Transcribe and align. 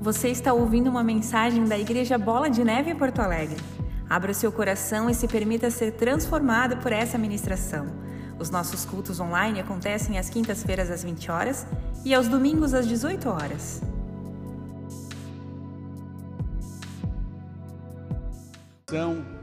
Você 0.00 0.28
está 0.28 0.54
ouvindo 0.54 0.88
uma 0.88 1.04
mensagem 1.04 1.66
da 1.66 1.78
Igreja 1.78 2.16
Bola 2.16 2.48
de 2.48 2.64
Neve 2.64 2.90
em 2.90 2.96
Porto 2.96 3.18
Alegre. 3.18 3.60
Abra 4.08 4.32
o 4.32 4.34
seu 4.34 4.50
coração 4.50 5.10
e 5.10 5.14
se 5.14 5.28
permita 5.28 5.70
ser 5.70 5.92
transformado 5.92 6.78
por 6.78 6.90
essa 6.90 7.18
ministração. 7.18 7.86
Os 8.38 8.48
nossos 8.48 8.86
cultos 8.86 9.20
online 9.20 9.60
acontecem 9.60 10.18
às 10.18 10.30
quintas-feiras 10.30 10.90
às 10.90 11.02
20 11.04 11.30
horas 11.30 11.66
e 12.02 12.14
aos 12.14 12.28
domingos 12.28 12.72
às 12.72 12.88
18 12.88 13.28
horas. 13.28 13.82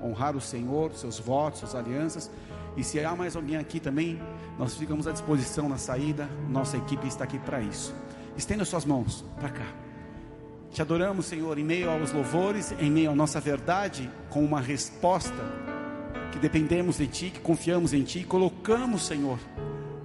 Honrar 0.02 0.36
o 0.36 0.42
Senhor, 0.42 0.92
seus 0.96 1.20
votos, 1.20 1.60
suas 1.60 1.76
alianças. 1.76 2.32
E 2.76 2.84
se 2.84 3.00
há 3.00 3.16
mais 3.16 3.36
alguém 3.36 3.58
aqui 3.58 3.80
também, 3.80 4.20
nós 4.58 4.74
ficamos 4.74 5.06
à 5.06 5.12
disposição 5.12 5.70
na 5.70 5.78
saída. 5.78 6.28
Nossa 6.50 6.78
equipe 6.78 7.08
está 7.08 7.26
aqui 7.26 7.38
para 7.38 7.62
isso. 7.62 7.94
Estenda 8.36 8.66
suas 8.66 8.86
mãos 8.86 9.24
para 9.40 9.50
cá. 9.50 9.87
Te 10.78 10.84
adoramos, 10.84 11.26
Senhor, 11.26 11.58
em 11.58 11.64
meio 11.64 11.90
aos 11.90 12.12
louvores, 12.12 12.72
em 12.80 12.92
meio 12.92 13.10
à 13.10 13.16
nossa 13.16 13.40
verdade, 13.40 14.08
com 14.30 14.46
uma 14.46 14.62
resposta 14.62 15.34
que 16.32 16.38
dependemos 16.38 16.98
de 16.98 17.08
Ti, 17.08 17.32
que 17.32 17.40
confiamos 17.40 17.94
em 17.94 18.04
Ti, 18.04 18.20
e 18.20 18.24
colocamos, 18.24 19.08
Senhor, 19.08 19.40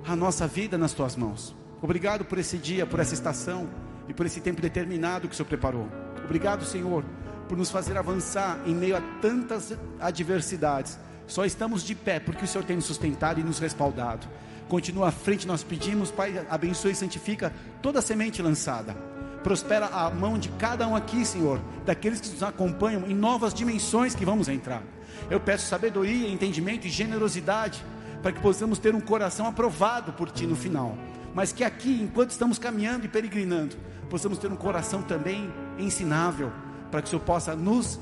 a 0.03 0.17
nossa 0.17 0.47
vida 0.47 0.79
nas 0.79 0.95
Tuas 0.95 1.15
mãos. 1.15 1.55
Obrigado 1.83 2.25
por 2.25 2.39
esse 2.39 2.57
dia, 2.57 2.87
por 2.87 3.01
essa 3.01 3.13
estação 3.13 3.69
e 4.09 4.15
por 4.15 4.25
esse 4.25 4.41
tempo 4.41 4.63
determinado 4.63 5.29
que 5.29 5.35
o 5.35 5.37
Senhor 5.37 5.47
preparou. 5.47 5.87
Obrigado, 6.25 6.65
Senhor, 6.65 7.05
por 7.51 7.59
nos 7.59 7.71
fazer 7.71 7.99
avançar 7.99 8.59
em 8.65 8.75
meio 8.75 8.97
a 8.97 9.03
tantas 9.21 9.77
adversidades. 10.01 10.99
Só 11.27 11.45
estamos 11.45 11.83
de 11.83 11.95
pé 11.95 12.19
porque 12.19 12.47
o 12.47 12.49
Senhor 12.49 12.65
tem 12.65 12.77
nos 12.77 12.87
sustentado 12.87 13.39
e 13.39 13.45
nos 13.45 13.59
respaldado. 13.59 14.27
Continua 14.71 15.09
à 15.09 15.13
frente, 15.13 15.47
nós 15.47 15.63
pedimos, 15.63 16.11
Pai, 16.11 16.47
abençoe 16.49 16.93
e 16.93 16.97
santifica 16.97 17.53
toda 17.83 17.99
a 17.99 18.03
semente 18.03 18.41
lançada 18.41 19.12
prospera 19.43 19.87
a 19.87 20.11
mão 20.11 20.39
de 20.39 20.49
cada 20.51 20.87
um 20.87 20.97
aqui, 20.97 21.25
Senhor, 21.25 21.61
daqueles 21.85 22.21
que 22.21 22.29
nos 22.31 22.43
acompanham 22.43 23.07
em 23.07 23.15
novas 23.15 23.53
dimensões 23.53 24.15
que 24.15 24.25
vamos 24.25 24.49
entrar. 24.49 24.83
Eu 25.31 25.41
peço 25.41 25.67
sabedoria, 25.67 26.29
entendimento 26.29 26.87
e 26.87 26.91
generosidade 26.91 27.85
para 28.23 28.33
que 28.33 28.41
possamos 28.41 28.79
ter 28.79 28.95
um 28.95 29.01
coração 29.01 29.47
aprovado 29.47 30.13
por 30.13 30.31
Ti 30.31 30.47
no 30.47 30.55
final. 30.55 30.97
Mas 31.35 31.53
que 31.53 31.65
aqui, 31.65 32.01
enquanto 32.03 32.31
estamos 32.31 32.59
caminhando 32.59 33.05
e 33.05 33.09
peregrinando, 33.09 33.77
possamos 34.09 34.39
ter 34.39 34.51
um 34.51 34.57
coração 34.57 35.03
também 35.03 35.53
ensinável, 35.79 36.53
para 36.91 37.01
que 37.01 37.09
o 37.09 37.11
Senhor 37.11 37.23
possa 37.23 37.57
nos 37.57 37.99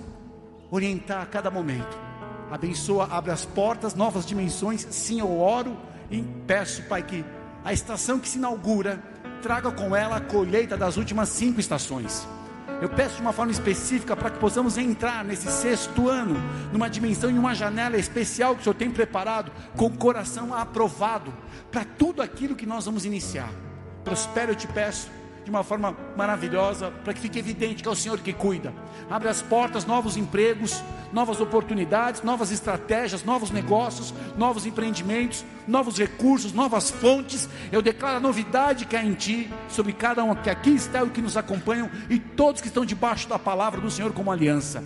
orientar 0.70 1.22
a 1.22 1.26
cada 1.26 1.50
momento. 1.50 1.96
Abençoa, 2.50 3.08
abre 3.10 3.30
as 3.30 3.44
portas, 3.44 3.94
novas 3.94 4.26
dimensões. 4.26 4.86
Sim, 4.90 5.20
eu 5.20 5.40
oro 5.40 5.76
e 6.10 6.22
peço, 6.46 6.82
Pai, 6.82 7.02
que 7.02 7.24
a 7.64 7.72
estação 7.72 8.18
que 8.18 8.28
se 8.28 8.38
inaugura 8.38 9.00
traga 9.40 9.70
com 9.70 9.96
ela 9.96 10.16
a 10.16 10.20
colheita 10.20 10.76
das 10.76 10.96
últimas 10.96 11.28
cinco 11.28 11.58
estações. 11.58 12.26
Eu 12.80 12.88
peço 12.88 13.16
de 13.16 13.20
uma 13.20 13.32
forma 13.32 13.52
específica 13.52 14.16
para 14.16 14.30
que 14.30 14.38
possamos 14.38 14.78
entrar 14.78 15.22
nesse 15.22 15.50
sexto 15.50 16.08
ano, 16.08 16.36
numa 16.72 16.88
dimensão 16.88 17.30
e 17.30 17.38
uma 17.38 17.54
janela 17.54 17.98
especial 17.98 18.54
que 18.54 18.60
o 18.62 18.64
Senhor 18.64 18.74
tem 18.74 18.90
preparado, 18.90 19.52
com 19.76 19.86
o 19.86 19.96
coração 19.96 20.54
aprovado, 20.54 21.32
para 21.70 21.84
tudo 21.84 22.22
aquilo 22.22 22.56
que 22.56 22.64
nós 22.64 22.86
vamos 22.86 23.04
iniciar. 23.04 23.50
Prospere, 24.02 24.52
eu 24.52 24.56
te 24.56 24.66
peço, 24.66 25.10
de 25.50 25.56
uma 25.56 25.64
forma 25.64 25.96
maravilhosa, 26.16 26.92
para 27.02 27.12
que 27.12 27.20
fique 27.20 27.38
evidente 27.38 27.82
que 27.82 27.88
é 27.88 27.90
o 27.90 27.96
Senhor 27.96 28.20
que 28.20 28.32
cuida. 28.32 28.72
Abre 29.10 29.28
as 29.28 29.42
portas, 29.42 29.84
novos 29.84 30.16
empregos, 30.16 30.80
novas 31.12 31.40
oportunidades, 31.40 32.22
novas 32.22 32.52
estratégias, 32.52 33.24
novos 33.24 33.50
negócios, 33.50 34.14
novos 34.38 34.64
empreendimentos, 34.64 35.44
novos 35.66 35.98
recursos, 35.98 36.52
novas 36.52 36.88
fontes. 36.88 37.48
Eu 37.72 37.82
declaro 37.82 38.18
a 38.18 38.20
novidade 38.20 38.84
que 38.84 38.94
há 38.94 39.04
em 39.04 39.12
Ti, 39.12 39.50
sobre 39.68 39.92
cada 39.92 40.22
um 40.22 40.36
que 40.36 40.48
aqui 40.48 40.70
está 40.70 41.02
e 41.02 41.10
que 41.10 41.20
nos 41.20 41.36
acompanham, 41.36 41.90
e 42.08 42.20
todos 42.20 42.60
que 42.60 42.68
estão 42.68 42.84
debaixo 42.84 43.28
da 43.28 43.38
palavra 43.38 43.80
do 43.80 43.90
Senhor 43.90 44.12
como 44.12 44.30
aliança. 44.30 44.84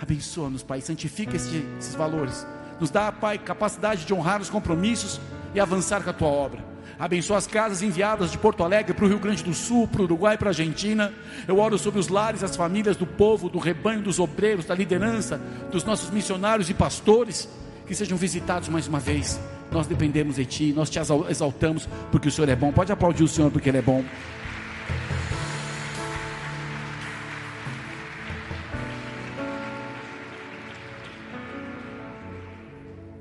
Abençoa-nos, 0.00 0.62
Pai, 0.62 0.80
santifica 0.80 1.36
esses, 1.36 1.62
esses 1.78 1.94
valores. 1.94 2.46
Nos 2.80 2.90
dá, 2.90 3.12
Pai, 3.12 3.36
capacidade 3.36 4.06
de 4.06 4.14
honrar 4.14 4.40
os 4.40 4.48
compromissos 4.48 5.20
e 5.54 5.60
avançar 5.60 6.02
com 6.02 6.08
a 6.08 6.14
Tua 6.14 6.28
obra 6.28 6.70
abençoa 7.00 7.38
as 7.38 7.46
casas 7.46 7.82
enviadas 7.82 8.30
de 8.30 8.36
Porto 8.36 8.62
Alegre 8.62 8.92
para 8.92 9.06
o 9.06 9.08
Rio 9.08 9.18
Grande 9.18 9.42
do 9.42 9.54
Sul, 9.54 9.88
para 9.88 10.02
o 10.02 10.04
Uruguai, 10.04 10.36
para 10.36 10.48
a 10.48 10.50
Argentina. 10.50 11.10
Eu 11.48 11.58
oro 11.58 11.78
sobre 11.78 11.98
os 11.98 12.08
lares, 12.08 12.44
as 12.44 12.54
famílias 12.54 12.94
do 12.94 13.06
povo, 13.06 13.48
do 13.48 13.58
rebanho, 13.58 14.02
dos 14.02 14.20
obreiros, 14.20 14.66
da 14.66 14.74
liderança, 14.74 15.40
dos 15.72 15.82
nossos 15.82 16.10
missionários 16.10 16.68
e 16.68 16.74
pastores, 16.74 17.48
que 17.86 17.94
sejam 17.94 18.18
visitados 18.18 18.68
mais 18.68 18.86
uma 18.86 19.00
vez. 19.00 19.40
Nós 19.72 19.86
dependemos 19.86 20.36
de 20.36 20.44
Ti, 20.44 20.72
nós 20.76 20.90
te 20.90 20.98
exaltamos 21.28 21.88
porque 22.12 22.28
o 22.28 22.30
Senhor 22.30 22.50
é 22.50 22.56
bom. 22.56 22.70
Pode 22.70 22.92
aplaudir 22.92 23.22
o 23.22 23.28
Senhor 23.28 23.50
porque 23.50 23.70
Ele 23.70 23.78
é 23.78 23.82
bom. 23.82 24.04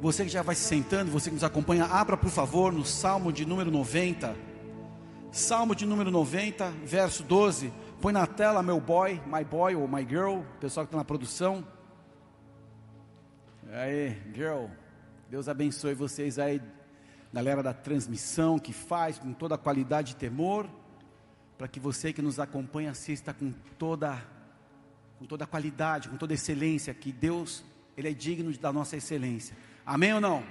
Você 0.09 0.23
que 0.23 0.31
já 0.31 0.41
vai 0.41 0.55
se 0.55 0.63
sentando, 0.63 1.11
você 1.11 1.29
que 1.29 1.35
nos 1.35 1.43
acompanha, 1.43 1.85
abra 1.85 2.17
por 2.17 2.31
favor 2.31 2.73
no 2.73 2.83
Salmo 2.83 3.31
de 3.31 3.45
número 3.45 3.69
90. 3.69 4.35
Salmo 5.31 5.75
de 5.75 5.85
número 5.85 6.09
90, 6.09 6.71
verso 6.83 7.21
12. 7.21 7.71
Põe 8.01 8.11
na 8.11 8.25
tela 8.25 8.63
meu 8.63 8.81
boy, 8.81 9.21
my 9.27 9.43
boy 9.43 9.75
ou 9.75 9.87
my 9.87 10.03
girl, 10.03 10.39
pessoal 10.59 10.83
que 10.83 10.87
está 10.87 10.97
na 10.97 11.05
produção. 11.05 11.63
Aí, 13.71 14.19
girl. 14.33 14.65
Deus 15.29 15.47
abençoe 15.47 15.93
vocês 15.93 16.39
aí, 16.39 16.59
galera 17.31 17.61
da 17.61 17.71
transmissão 17.71 18.57
que 18.57 18.73
faz 18.73 19.19
com 19.19 19.31
toda 19.31 19.53
a 19.53 19.59
qualidade 19.59 20.13
e 20.13 20.15
temor, 20.15 20.67
para 21.55 21.67
que 21.67 21.79
você 21.79 22.11
que 22.11 22.23
nos 22.23 22.39
acompanha 22.39 22.89
assista 22.89 23.31
com 23.31 23.53
toda 23.77 24.19
com 25.19 25.25
toda 25.27 25.43
a 25.43 25.47
qualidade, 25.47 26.09
com 26.09 26.17
toda 26.17 26.33
a 26.33 26.35
excelência 26.35 26.95
que 26.95 27.11
Deus, 27.11 27.63
ele 27.95 28.09
é 28.09 28.13
digno 28.13 28.51
da 28.57 28.73
nossa 28.73 28.97
excelência. 28.97 29.55
Amém 29.89 30.13
ou 30.13 30.21
não? 30.21 30.43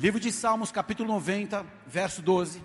Livro 0.00 0.18
de 0.18 0.32
Salmos, 0.32 0.72
capítulo 0.72 1.06
90, 1.06 1.66
verso 1.86 2.22
12. 2.22 2.64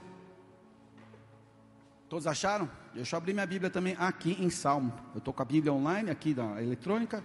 Todos 2.07 2.25
acharam? 2.25 2.71
Deixa 2.93 3.13
eu 3.13 3.17
abrir 3.17 3.33
minha 3.33 3.45
Bíblia 3.45 3.69
também 3.69 3.93
aqui 3.99 4.37
em 4.39 4.49
Salmo. 4.49 4.93
Eu 5.13 5.17
estou 5.17 5.33
com 5.33 5.41
a 5.41 5.45
Bíblia 5.45 5.73
online 5.73 6.09
aqui 6.09 6.33
da 6.33 6.63
eletrônica, 6.63 7.21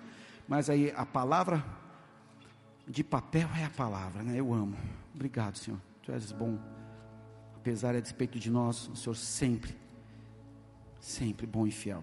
mas 0.49 0.69
aí 0.69 0.93
a 0.97 1.07
palavra 1.07 1.65
de 2.85 3.05
papel 3.05 3.49
é 3.57 3.65
a 3.65 3.71
palavra, 3.71 4.25
né? 4.25 4.41
Eu 4.41 4.53
amo. 4.53 4.77
Obrigado, 5.15 5.57
Senhor. 5.57 5.79
Tu 6.03 6.11
és 6.11 6.33
bom. 6.33 6.59
Apesar 7.55 7.95
e 7.95 7.99
a 7.99 8.01
despeito 8.01 8.41
de 8.41 8.51
nós, 8.51 8.89
o 8.89 8.97
Senhor 8.97 9.15
sempre, 9.15 9.79
sempre 11.01 11.47
bom 11.47 11.65
e 11.65 11.71
fiel. 11.71 12.03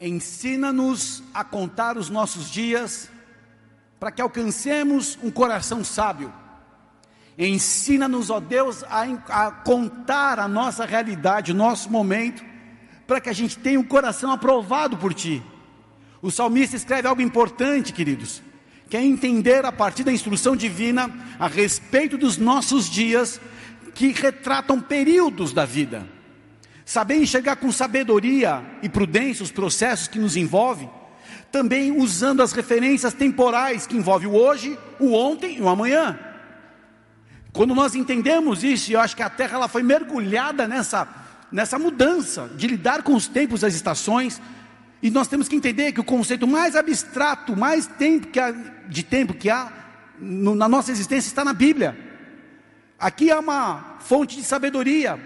Ensina-nos 0.00 1.22
a 1.34 1.44
contar 1.44 1.98
os 1.98 2.08
nossos 2.08 2.48
dias 2.48 3.10
para 4.04 4.12
que 4.12 4.20
alcancemos 4.20 5.18
um 5.22 5.30
coração 5.30 5.82
sábio. 5.82 6.30
Ensina-nos, 7.38 8.28
ó 8.28 8.38
Deus, 8.38 8.84
a, 8.84 9.04
a, 9.30 9.50
contar 9.50 10.38
a 10.38 10.46
nossa 10.46 10.84
realidade, 10.84 11.52
o 11.52 11.54
nosso 11.54 11.90
momento, 11.90 12.44
para 13.06 13.18
que 13.18 13.30
a 13.30 13.32
gente 13.32 13.58
tenha 13.58 13.80
um 13.80 13.82
coração 13.82 14.30
aprovado 14.30 14.98
por 14.98 15.14
Ti. 15.14 15.42
O 16.20 16.30
salmista 16.30 16.76
escreve 16.76 17.08
algo 17.08 17.22
importante, 17.22 17.94
queridos, 17.94 18.42
que 18.90 18.96
é 18.98 19.02
entender 19.02 19.64
a 19.64 19.72
partir 19.72 20.04
da 20.04 20.12
instrução 20.12 20.54
divina 20.54 21.10
a 21.38 21.48
respeito 21.48 22.18
dos 22.18 22.36
nossos 22.36 22.90
dias, 22.90 23.40
que 23.94 24.12
retratam 24.12 24.82
períodos 24.82 25.50
da 25.50 25.64
vida. 25.64 26.06
Saber 26.84 27.16
enxergar 27.16 27.56
com 27.56 27.72
sabedoria 27.72 28.62
e 28.82 28.88
prudência 28.90 29.42
os 29.42 29.50
processos 29.50 30.08
que 30.08 30.18
nos 30.18 30.36
envolvem 30.36 30.90
também 31.54 31.96
usando 31.96 32.42
as 32.42 32.50
referências 32.50 33.14
temporais 33.14 33.86
que 33.86 33.96
envolvem 33.96 34.26
o 34.28 34.34
hoje, 34.34 34.76
o 34.98 35.12
ontem 35.12 35.58
e 35.58 35.60
o 35.60 35.68
amanhã. 35.68 36.18
Quando 37.52 37.76
nós 37.76 37.94
entendemos 37.94 38.64
isso, 38.64 38.90
eu 38.90 38.98
acho 38.98 39.14
que 39.14 39.22
a 39.22 39.30
Terra 39.30 39.54
ela 39.54 39.68
foi 39.68 39.84
mergulhada 39.84 40.66
nessa, 40.66 41.06
nessa 41.52 41.78
mudança 41.78 42.50
de 42.56 42.66
lidar 42.66 43.04
com 43.04 43.14
os 43.14 43.28
tempos 43.28 43.62
e 43.62 43.66
as 43.66 43.74
estações, 43.76 44.42
e 45.00 45.12
nós 45.12 45.28
temos 45.28 45.46
que 45.46 45.54
entender 45.54 45.92
que 45.92 46.00
o 46.00 46.04
conceito 46.04 46.44
mais 46.44 46.74
abstrato, 46.74 47.56
mais 47.56 47.86
tempo 47.86 48.26
que 48.26 48.40
há, 48.40 48.50
de 48.88 49.04
tempo 49.04 49.32
que 49.32 49.48
há 49.48 49.72
no, 50.18 50.56
na 50.56 50.68
nossa 50.68 50.90
existência 50.90 51.28
está 51.28 51.44
na 51.44 51.52
Bíblia. 51.52 51.96
Aqui 52.98 53.30
há 53.30 53.38
uma 53.38 53.98
fonte 54.00 54.34
de 54.34 54.42
sabedoria, 54.42 55.20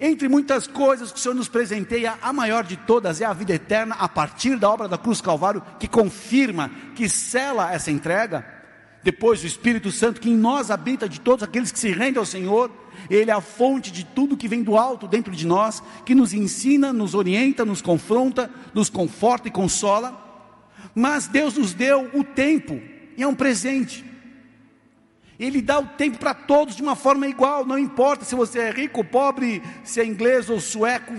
entre 0.00 0.28
muitas 0.28 0.66
coisas 0.66 1.12
que 1.12 1.18
o 1.18 1.20
Senhor 1.20 1.34
nos 1.34 1.48
presenteia, 1.48 2.14
a 2.22 2.32
maior 2.32 2.64
de 2.64 2.76
todas 2.76 3.20
é 3.20 3.26
a 3.26 3.34
vida 3.34 3.52
eterna 3.52 3.94
a 3.98 4.08
partir 4.08 4.56
da 4.56 4.70
obra 4.70 4.88
da 4.88 4.96
cruz 4.96 5.20
Calvário, 5.20 5.62
que 5.78 5.86
confirma, 5.86 6.70
que 6.94 7.06
sela 7.06 7.70
essa 7.70 7.90
entrega. 7.90 8.44
Depois 9.02 9.42
o 9.42 9.46
Espírito 9.46 9.92
Santo 9.92 10.20
que 10.20 10.30
em 10.30 10.36
nós 10.36 10.70
habita 10.70 11.06
de 11.06 11.20
todos 11.20 11.42
aqueles 11.42 11.70
que 11.70 11.78
se 11.78 11.90
rendem 11.90 12.18
ao 12.18 12.24
Senhor, 12.24 12.70
ele 13.10 13.30
é 13.30 13.34
a 13.34 13.42
fonte 13.42 13.90
de 13.90 14.04
tudo 14.04 14.36
que 14.36 14.48
vem 14.48 14.62
do 14.62 14.76
alto 14.76 15.06
dentro 15.06 15.36
de 15.36 15.46
nós, 15.46 15.82
que 16.04 16.14
nos 16.14 16.32
ensina, 16.32 16.92
nos 16.92 17.14
orienta, 17.14 17.64
nos 17.64 17.82
confronta, 17.82 18.50
nos 18.72 18.88
conforta 18.88 19.48
e 19.48 19.50
consola. 19.50 20.28
Mas 20.94 21.26
Deus 21.26 21.56
nos 21.56 21.74
deu 21.74 22.10
o 22.14 22.24
tempo, 22.24 22.80
e 23.16 23.22
é 23.22 23.26
um 23.26 23.34
presente. 23.34 24.09
Ele 25.40 25.62
dá 25.62 25.78
o 25.78 25.86
tempo 25.86 26.18
para 26.18 26.34
todos 26.34 26.76
de 26.76 26.82
uma 26.82 26.94
forma 26.94 27.26
igual, 27.26 27.64
não 27.64 27.78
importa 27.78 28.26
se 28.26 28.34
você 28.34 28.58
é 28.58 28.70
rico, 28.70 29.02
pobre, 29.02 29.62
se 29.82 29.98
é 29.98 30.04
inglês 30.04 30.50
ou 30.50 30.60
sueco, 30.60 31.14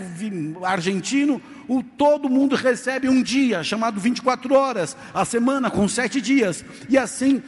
argentino, 0.63 1.41
o, 1.67 1.81
todo 1.81 2.29
mundo 2.29 2.55
recebe 2.55 3.09
um 3.09 3.23
dia, 3.23 3.63
chamado 3.63 3.99
24 3.99 4.53
horas, 4.53 4.95
a 5.11 5.25
semana 5.25 5.71
com 5.71 5.87
sete 5.87 6.21
dias, 6.21 6.63
e 6.87 6.99
assim 6.99 7.41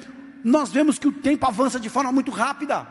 nós 0.43 0.71
vemos 0.71 0.97
que 0.97 1.07
o 1.07 1.11
tempo 1.11 1.45
avança 1.45 1.79
de 1.79 1.91
forma 1.91 2.11
muito 2.11 2.31
rápida. 2.31 2.87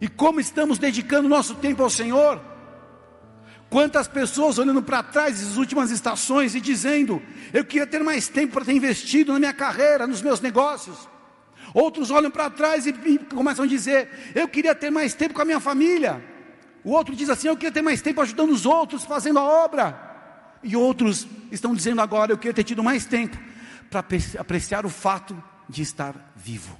E 0.00 0.08
como 0.08 0.40
estamos 0.40 0.78
dedicando 0.78 1.28
nosso 1.28 1.56
tempo 1.56 1.82
ao 1.82 1.90
Senhor? 1.90 2.40
Quantas 3.68 4.08
pessoas 4.08 4.56
olhando 4.56 4.82
para 4.82 5.02
trás 5.02 5.42
das 5.42 5.58
últimas 5.58 5.90
estações 5.90 6.54
e 6.54 6.60
dizendo: 6.60 7.20
Eu 7.52 7.66
queria 7.66 7.86
ter 7.86 8.02
mais 8.02 8.28
tempo 8.28 8.54
para 8.54 8.64
ter 8.64 8.72
investido 8.72 9.32
na 9.34 9.38
minha 9.38 9.52
carreira, 9.52 10.06
nos 10.06 10.22
meus 10.22 10.40
negócios. 10.40 11.11
Outros 11.74 12.10
olham 12.10 12.30
para 12.30 12.50
trás 12.50 12.86
e, 12.86 12.90
e 12.90 13.18
começam 13.18 13.64
a 13.64 13.68
dizer: 13.68 14.32
Eu 14.34 14.46
queria 14.48 14.74
ter 14.74 14.90
mais 14.90 15.14
tempo 15.14 15.34
com 15.34 15.42
a 15.42 15.44
minha 15.44 15.60
família. 15.60 16.22
O 16.84 16.90
outro 16.90 17.14
diz 17.14 17.30
assim: 17.30 17.48
Eu 17.48 17.56
queria 17.56 17.72
ter 17.72 17.82
mais 17.82 18.02
tempo 18.02 18.20
ajudando 18.20 18.50
os 18.50 18.66
outros, 18.66 19.04
fazendo 19.04 19.38
a 19.38 19.44
obra. 19.44 20.10
E 20.62 20.76
outros 20.76 21.26
estão 21.50 21.74
dizendo 21.74 22.00
agora: 22.00 22.32
Eu 22.32 22.38
queria 22.38 22.54
ter 22.54 22.64
tido 22.64 22.82
mais 22.82 23.06
tempo 23.06 23.36
para 23.90 24.04
apreciar 24.38 24.84
o 24.84 24.90
fato 24.90 25.42
de 25.68 25.82
estar 25.82 26.32
vivo. 26.36 26.78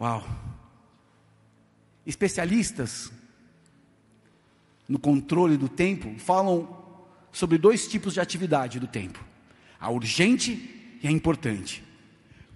Uau! 0.00 0.24
Especialistas 2.04 3.12
no 4.88 4.98
controle 4.98 5.56
do 5.56 5.68
tempo 5.68 6.18
falam 6.18 6.80
sobre 7.30 7.56
dois 7.56 7.88
tipos 7.88 8.14
de 8.14 8.20
atividade 8.20 8.78
do 8.78 8.86
tempo: 8.86 9.24
a 9.80 9.90
urgente 9.90 10.98
e 11.02 11.08
a 11.08 11.10
importante. 11.10 11.91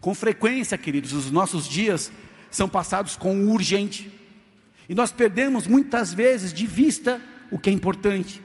Com 0.01 0.15
frequência, 0.15 0.77
queridos, 0.79 1.13
os 1.13 1.31
nossos 1.31 1.69
dias 1.69 2.13
são 2.51 2.69
passados 2.69 3.17
com 3.17 3.35
o 3.37 3.51
urgente. 3.53 4.13
E 4.89 4.95
nós 4.95 5.11
perdemos 5.11 5.67
muitas 5.67 6.13
vezes 6.13 6.53
de 6.53 6.67
vista 6.67 7.21
o 7.51 7.59
que 7.59 7.71
é 7.71 7.73
importante. 7.73 8.43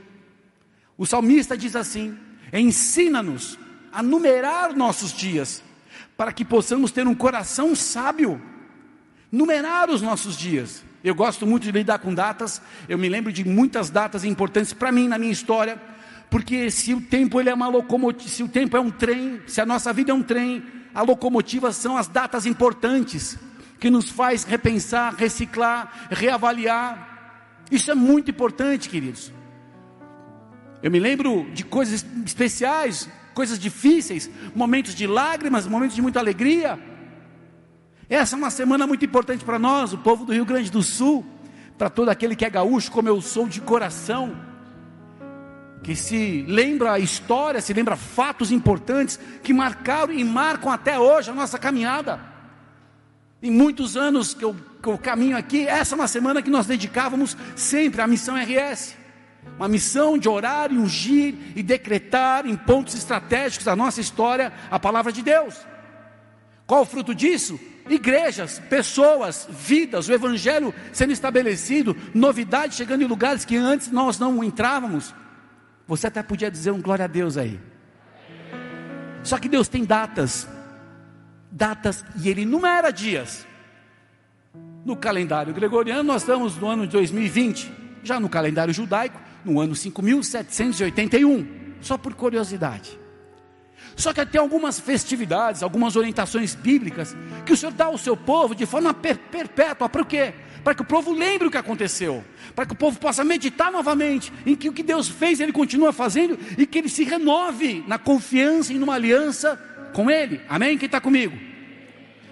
O 0.97 1.05
salmista 1.05 1.57
diz 1.57 1.75
assim: 1.75 2.17
ensina-nos 2.53 3.57
a 3.91 4.01
numerar 4.01 4.75
nossos 4.75 5.13
dias, 5.13 5.63
para 6.15 6.31
que 6.31 6.45
possamos 6.45 6.91
ter 6.91 7.07
um 7.07 7.15
coração 7.15 7.75
sábio. 7.75 8.41
Numerar 9.31 9.89
os 9.89 10.01
nossos 10.01 10.37
dias. 10.37 10.83
Eu 11.03 11.15
gosto 11.15 11.47
muito 11.47 11.63
de 11.63 11.71
lidar 11.71 11.99
com 11.99 12.13
datas, 12.13 12.61
eu 12.87 12.97
me 12.97 13.09
lembro 13.09 13.31
de 13.31 13.43
muitas 13.43 13.89
datas 13.89 14.23
importantes 14.23 14.71
para 14.71 14.91
mim 14.91 15.07
na 15.07 15.17
minha 15.17 15.31
história, 15.31 15.81
porque 16.29 16.69
se 16.69 16.93
o 16.93 17.01
tempo 17.01 17.39
ele 17.39 17.49
é 17.49 17.53
uma 17.53 17.67
locomotiva, 17.67 18.29
se 18.29 18.43
o 18.43 18.47
tempo 18.47 18.77
é 18.77 18.79
um 18.79 18.91
trem, 18.91 19.41
se 19.47 19.59
a 19.59 19.65
nossa 19.65 19.91
vida 19.91 20.11
é 20.11 20.13
um 20.13 20.21
trem, 20.21 20.63
a 20.93 21.01
locomotiva 21.01 21.71
são 21.71 21.97
as 21.97 22.07
datas 22.07 22.45
importantes 22.45 23.37
que 23.79 23.89
nos 23.89 24.09
faz 24.09 24.43
repensar, 24.43 25.15
reciclar, 25.15 26.07
reavaliar. 26.11 27.63
Isso 27.71 27.89
é 27.89 27.95
muito 27.95 28.31
importante, 28.31 28.89
queridos. 28.89 29.31
Eu 30.83 30.91
me 30.91 30.99
lembro 30.99 31.47
de 31.53 31.63
coisas 31.63 32.05
especiais, 32.25 33.09
coisas 33.33 33.57
difíceis, 33.57 34.29
momentos 34.53 34.93
de 34.93 35.07
lágrimas, 35.07 35.67
momentos 35.67 35.95
de 35.95 36.01
muita 36.01 36.19
alegria. 36.19 36.79
Essa 38.09 38.35
é 38.35 38.37
uma 38.37 38.49
semana 38.49 38.85
muito 38.85 39.05
importante 39.05 39.45
para 39.45 39.57
nós, 39.57 39.93
o 39.93 39.97
povo 39.97 40.25
do 40.25 40.33
Rio 40.33 40.45
Grande 40.45 40.69
do 40.69 40.83
Sul, 40.83 41.25
para 41.77 41.89
todo 41.89 42.09
aquele 42.09 42.35
que 42.35 42.45
é 42.45 42.49
gaúcho, 42.49 42.91
como 42.91 43.07
eu 43.07 43.21
sou 43.21 43.47
de 43.47 43.61
coração 43.61 44.50
que 45.83 45.95
se 45.95 46.43
lembra 46.47 46.93
a 46.93 46.99
história, 46.99 47.61
se 47.61 47.73
lembra 47.73 47.95
fatos 47.95 48.51
importantes 48.51 49.19
que 49.41 49.53
marcaram 49.53 50.13
e 50.13 50.23
marcam 50.23 50.71
até 50.71 50.99
hoje 50.99 51.29
a 51.29 51.33
nossa 51.33 51.57
caminhada. 51.57 52.19
Em 53.41 53.49
muitos 53.49 53.97
anos 53.97 54.33
que 54.35 54.45
eu, 54.45 54.55
que 54.81 54.87
eu 54.87 54.97
caminho 54.97 55.35
aqui, 55.35 55.67
essa 55.67 55.95
é 55.95 55.97
uma 55.97 56.07
semana 56.07 56.41
que 56.41 56.49
nós 56.49 56.67
dedicávamos 56.67 57.35
sempre 57.55 58.01
à 58.01 58.07
missão 58.07 58.35
RS. 58.35 58.95
Uma 59.57 59.67
missão 59.67 60.17
de 60.19 60.29
orar 60.29 60.71
e 60.71 60.77
ungir 60.77 61.33
e 61.55 61.63
decretar 61.63 62.45
em 62.45 62.55
pontos 62.55 62.93
estratégicos 62.93 63.65
da 63.65 63.75
nossa 63.75 63.99
história 63.99 64.53
a 64.69 64.79
palavra 64.79 65.11
de 65.11 65.23
Deus. 65.23 65.55
Qual 66.67 66.83
o 66.83 66.85
fruto 66.85 67.15
disso? 67.15 67.59
Igrejas, 67.89 68.59
pessoas, 68.69 69.47
vidas, 69.49 70.07
o 70.07 70.13
evangelho 70.13 70.73
sendo 70.93 71.11
estabelecido, 71.11 71.97
novidades 72.13 72.77
chegando 72.77 73.01
em 73.01 73.07
lugares 73.07 73.43
que 73.43 73.57
antes 73.57 73.91
nós 73.91 74.19
não 74.19 74.43
entrávamos. 74.43 75.13
Você 75.91 76.07
até 76.07 76.23
podia 76.23 76.49
dizer 76.49 76.71
um 76.71 76.81
glória 76.81 77.03
a 77.03 77.07
Deus 77.07 77.35
aí. 77.35 77.59
Só 79.25 79.37
que 79.37 79.49
Deus 79.49 79.67
tem 79.67 79.83
datas, 79.83 80.47
datas, 81.51 82.05
e 82.23 82.29
Ele 82.29 82.45
numera 82.45 82.91
dias. 82.91 83.45
No 84.85 84.95
calendário 84.95 85.53
gregoriano, 85.53 86.01
nós 86.01 86.21
estamos 86.21 86.55
no 86.55 86.69
ano 86.69 86.87
de 86.87 86.93
2020, 86.93 87.69
já 88.03 88.21
no 88.21 88.29
calendário 88.29 88.73
judaico, 88.73 89.19
no 89.43 89.59
ano 89.59 89.75
5781, 89.75 91.45
só 91.81 91.97
por 91.97 92.13
curiosidade. 92.13 92.97
Só 93.93 94.13
que 94.13 94.25
tem 94.25 94.39
algumas 94.39 94.79
festividades, 94.79 95.61
algumas 95.61 95.97
orientações 95.97 96.55
bíblicas, 96.55 97.17
que 97.45 97.51
o 97.51 97.57
Senhor 97.57 97.73
dá 97.73 97.87
ao 97.87 97.97
seu 97.97 98.15
povo 98.15 98.55
de 98.55 98.65
forma 98.65 98.93
perpétua, 98.93 99.89
para 99.89 100.01
o 100.01 100.05
quê? 100.05 100.33
Para 100.63 100.75
que 100.75 100.81
o 100.81 100.85
povo 100.85 101.11
lembre 101.11 101.47
o 101.47 101.51
que 101.51 101.57
aconteceu, 101.57 102.23
para 102.55 102.65
que 102.65 102.73
o 102.73 102.75
povo 102.75 102.99
possa 102.99 103.23
meditar 103.23 103.71
novamente 103.71 104.31
em 104.45 104.55
que 104.55 104.69
o 104.69 104.73
que 104.73 104.83
Deus 104.83 105.07
fez 105.07 105.39
Ele 105.39 105.51
continua 105.51 105.91
fazendo 105.91 106.37
e 106.57 106.65
que 106.67 106.77
Ele 106.77 106.89
se 106.89 107.03
renove 107.03 107.83
na 107.87 107.97
confiança 107.97 108.71
e 108.71 108.77
numa 108.77 108.93
aliança 108.93 109.59
com 109.93 110.09
Ele. 110.09 110.41
Amém? 110.47 110.77
Quem 110.77 110.85
está 110.85 111.01
comigo? 111.01 111.51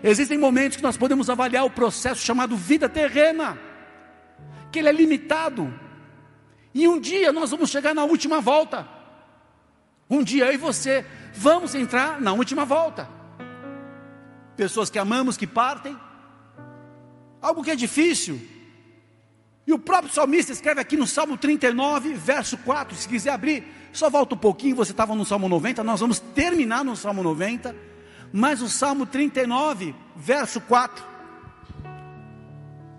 Existem 0.04 0.38
momentos 0.38 0.78
que 0.78 0.84
nós 0.84 0.98
podemos 0.98 1.30
avaliar 1.30 1.66
o 1.66 1.70
processo 1.70 2.26
chamado 2.26 2.56
vida 2.56 2.88
terrena, 2.88 3.58
que 4.72 4.80
ele 4.80 4.90
é 4.90 4.94
limitado, 4.94 5.74
e 6.74 6.88
um 6.88 7.00
dia 7.00 7.32
nós 7.32 7.52
vamos 7.52 7.70
chegar 7.70 7.94
na 7.94 8.04
última 8.04 8.40
volta. 8.40 8.88
Um 10.10 10.24
dia 10.24 10.46
eu 10.46 10.54
e 10.54 10.58
você 10.58 11.06
vamos 11.34 11.76
entrar 11.76 12.22
na 12.22 12.34
última 12.34 12.64
volta. 12.64 13.10
Pessoas 14.56 14.90
que 14.90 15.00
amamos 15.00 15.38
que 15.38 15.48
partem, 15.48 15.98
algo 17.42 17.64
que 17.64 17.72
é 17.72 17.76
difícil. 17.76 18.40
E 19.66 19.74
o 19.74 19.78
próprio 19.78 20.12
salmista 20.12 20.52
escreve 20.52 20.82
aqui 20.82 20.98
no 20.98 21.06
Salmo 21.06 21.38
39, 21.38 22.14
verso 22.16 22.58
4. 22.58 22.98
Se 22.98 23.08
quiser 23.08 23.32
abrir, 23.32 23.64
só 23.94 24.10
volta 24.10 24.34
um 24.34 24.38
pouquinho. 24.38 24.76
Você 24.76 24.92
estava 24.92 25.14
no 25.14 25.24
Salmo 25.24 25.48
90, 25.48 25.84
nós 25.84 26.00
vamos 26.00 26.20
terminar 26.20 26.84
no 26.84 26.96
Salmo 26.96 27.22
90. 27.22 27.76
Mas 28.34 28.62
o 28.62 28.68
Salmo 28.68 29.06
39, 29.06 29.94
verso 30.16 30.60
4. 30.62 31.06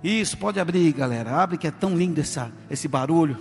Isso, 0.03 0.39
pode 0.39 0.61
abrir, 0.61 0.93
galera. 0.93 1.43
Abre 1.43 1.59
que 1.59 1.67
é 1.67 1.71
tão 1.71 1.97
lindo 1.97 2.21
essa, 2.21 2.53
esse 2.71 2.87
barulho. 2.87 3.37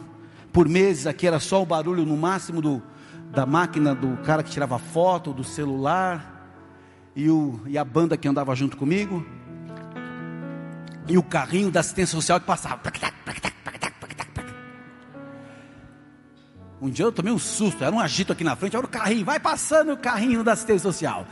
Por 0.52 0.68
meses 0.68 1.06
aqui 1.06 1.28
era 1.28 1.40
só 1.40 1.62
o 1.62 1.66
barulho 1.66 2.06
no 2.06 2.18
máximo 2.18 2.62
do, 2.62 2.82
da 3.30 3.46
máquina 3.46 3.94
do 3.94 4.18
cara 4.24 4.42
que 4.42 4.50
tirava 4.50 4.80
foto, 4.80 5.32
do 5.32 5.44
celular. 5.44 6.52
E, 7.16 7.30
o, 7.30 7.60
e 7.68 7.78
a 7.78 7.86
banda 7.86 8.18
que 8.18 8.28
andava 8.28 8.56
junto 8.56 8.76
comigo 8.76 9.24
e 11.10 11.18
o 11.18 11.24
carrinho 11.24 11.72
da 11.72 11.80
assistência 11.80 12.16
social 12.16 12.40
que 12.40 12.46
passava. 12.46 12.80
Um 16.82 16.90
dia 16.90 17.04
eu 17.04 17.12
tomei 17.12 17.34
um 17.34 17.40
susto, 17.40 17.84
era 17.84 17.94
um 17.94 18.00
agito 18.00 18.32
aqui 18.32 18.44
na 18.44 18.56
frente, 18.56 18.76
era 18.76 18.86
o 18.86 18.90
carrinho, 18.90 19.26
vai 19.26 19.40
passando 19.40 19.92
o 19.92 19.98
carrinho 19.98 20.44
da 20.44 20.54
assistência 20.54 20.84
social. 20.84 21.28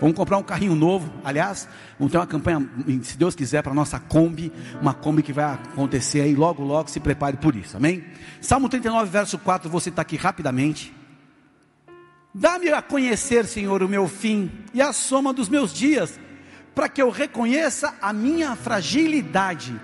Vamos 0.00 0.14
comprar 0.14 0.38
um 0.38 0.44
carrinho 0.44 0.76
novo. 0.76 1.12
Aliás, 1.24 1.68
vamos 1.98 2.12
ter 2.12 2.18
uma 2.18 2.26
campanha, 2.26 2.70
se 3.02 3.18
Deus 3.18 3.34
quiser, 3.34 3.62
para 3.62 3.72
a 3.72 3.74
nossa 3.74 3.98
Kombi. 3.98 4.52
Uma 4.80 4.94
Kombi 4.94 5.24
que 5.24 5.32
vai 5.32 5.54
acontecer 5.54 6.20
aí 6.20 6.36
logo, 6.36 6.62
logo. 6.62 6.88
Se 6.88 7.00
prepare 7.00 7.36
por 7.36 7.56
isso, 7.56 7.76
amém? 7.76 8.04
Salmo 8.40 8.68
39, 8.68 9.10
verso 9.10 9.36
4, 9.38 9.68
vou 9.68 9.80
citar 9.80 10.02
aqui 10.02 10.16
rapidamente. 10.16 10.94
Dá-me 12.32 12.68
a 12.68 12.80
conhecer, 12.80 13.44
Senhor, 13.44 13.82
o 13.82 13.88
meu 13.88 14.06
fim 14.06 14.48
e 14.72 14.80
a 14.80 14.92
soma 14.92 15.32
dos 15.32 15.48
meus 15.48 15.72
dias 15.74 16.20
para 16.78 16.88
que 16.88 17.02
eu 17.02 17.10
reconheça 17.10 17.92
a 18.00 18.12
minha 18.12 18.54
fragilidade. 18.54 19.74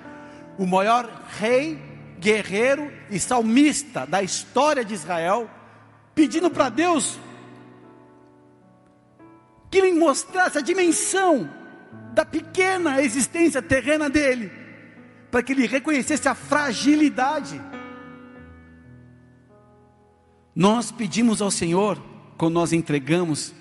O 0.57 0.65
maior 0.65 1.25
rei, 1.41 1.77
guerreiro 2.21 2.89
e 3.11 3.19
salmista 3.19 4.07
da 4.07 4.23
história 4.23 4.85
de 4.85 4.95
Israel, 4.95 5.51
pedindo 6.15 6.49
para 6.49 6.69
Deus 6.69 7.19
que 9.69 9.81
lhe 9.81 9.93
mostrasse 9.93 10.57
a 10.57 10.61
dimensão 10.61 11.51
da 12.13 12.25
pequena 12.25 13.03
existência 13.03 13.61
terrena 13.61 14.09
dele, 14.09 14.53
para 15.33 15.43
que 15.43 15.51
ele 15.51 15.67
reconhecesse 15.67 16.29
a 16.29 16.35
fragilidade. 16.37 17.61
Nós 20.55 20.93
pedimos 20.93 21.43
ao 21.43 21.51
Senhor, 21.51 22.01
quando 22.39 22.55
nós 22.55 22.73
entregamos 22.73 23.53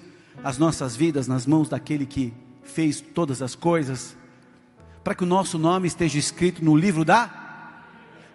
as 0.44 0.60
nossas 0.60 0.96
vidas 0.96 1.28
nas 1.28 1.48
mãos 1.48 1.68
daquele 1.68 2.06
que 2.06 2.43
fez 2.64 3.02
todas 3.02 3.42
as 3.42 3.56
coisas, 3.56 4.18
para 5.04 5.14
que 5.14 5.24
o 5.24 5.28
nosso 5.28 5.58
nome 5.58 5.88
esteja 5.88 6.18
escrito 6.18 6.64
no 6.64 6.76
livro 6.76 7.04
da 7.04 7.44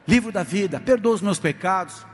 livro 0.06 0.32
da 0.32 0.42
vida. 0.42 0.80
Perdoa 0.80 1.14
os 1.14 1.22
meus 1.22 1.38
pecados. 1.38 2.06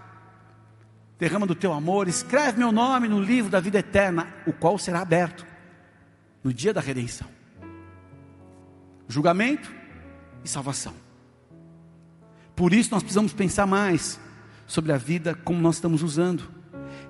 Derrama 1.17 1.47
do 1.47 1.55
teu 1.55 1.73
amor, 1.73 2.09
escreve 2.09 2.59
meu 2.59 2.73
nome 2.73 3.07
no 3.07 3.23
livro 3.23 3.51
da 3.51 3.61
vida 3.61 3.79
eterna, 3.79 4.27
o 4.47 4.53
qual 4.53 4.77
será 4.77 5.01
aberto. 5.01 5.47
no 6.43 6.53
dia 6.53 6.75
da 6.75 6.81
redenção. 6.81 7.27
Julgamento 9.09 9.73
e 10.45 10.49
salvação. 10.49 10.93
Por 12.55 12.75
isso 12.75 12.91
nós 12.91 13.03
precisamos 13.03 13.33
pensar 13.33 13.67
mais 13.67 14.21
sobre 14.67 14.93
a 14.93 14.99
vida 14.99 15.35
como 15.35 15.59
nós 15.59 15.77
estamos 15.77 16.03
usando. 16.03 16.45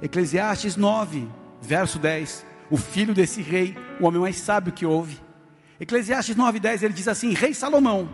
Eclesiastes 0.00 0.76
9, 0.76 1.28
verso 1.60 1.98
10. 1.98 2.46
O 2.74 2.76
filho 2.76 3.14
desse 3.14 3.40
rei, 3.40 3.76
o 4.00 4.04
homem 4.04 4.20
mais 4.20 4.34
sábio 4.34 4.72
que 4.72 4.84
houve. 4.84 5.20
Eclesiastes 5.78 6.34
9, 6.34 6.58
10, 6.58 6.82
ele 6.82 6.92
diz 6.92 7.06
assim: 7.06 7.32
Rei 7.32 7.54
Salomão, 7.54 8.08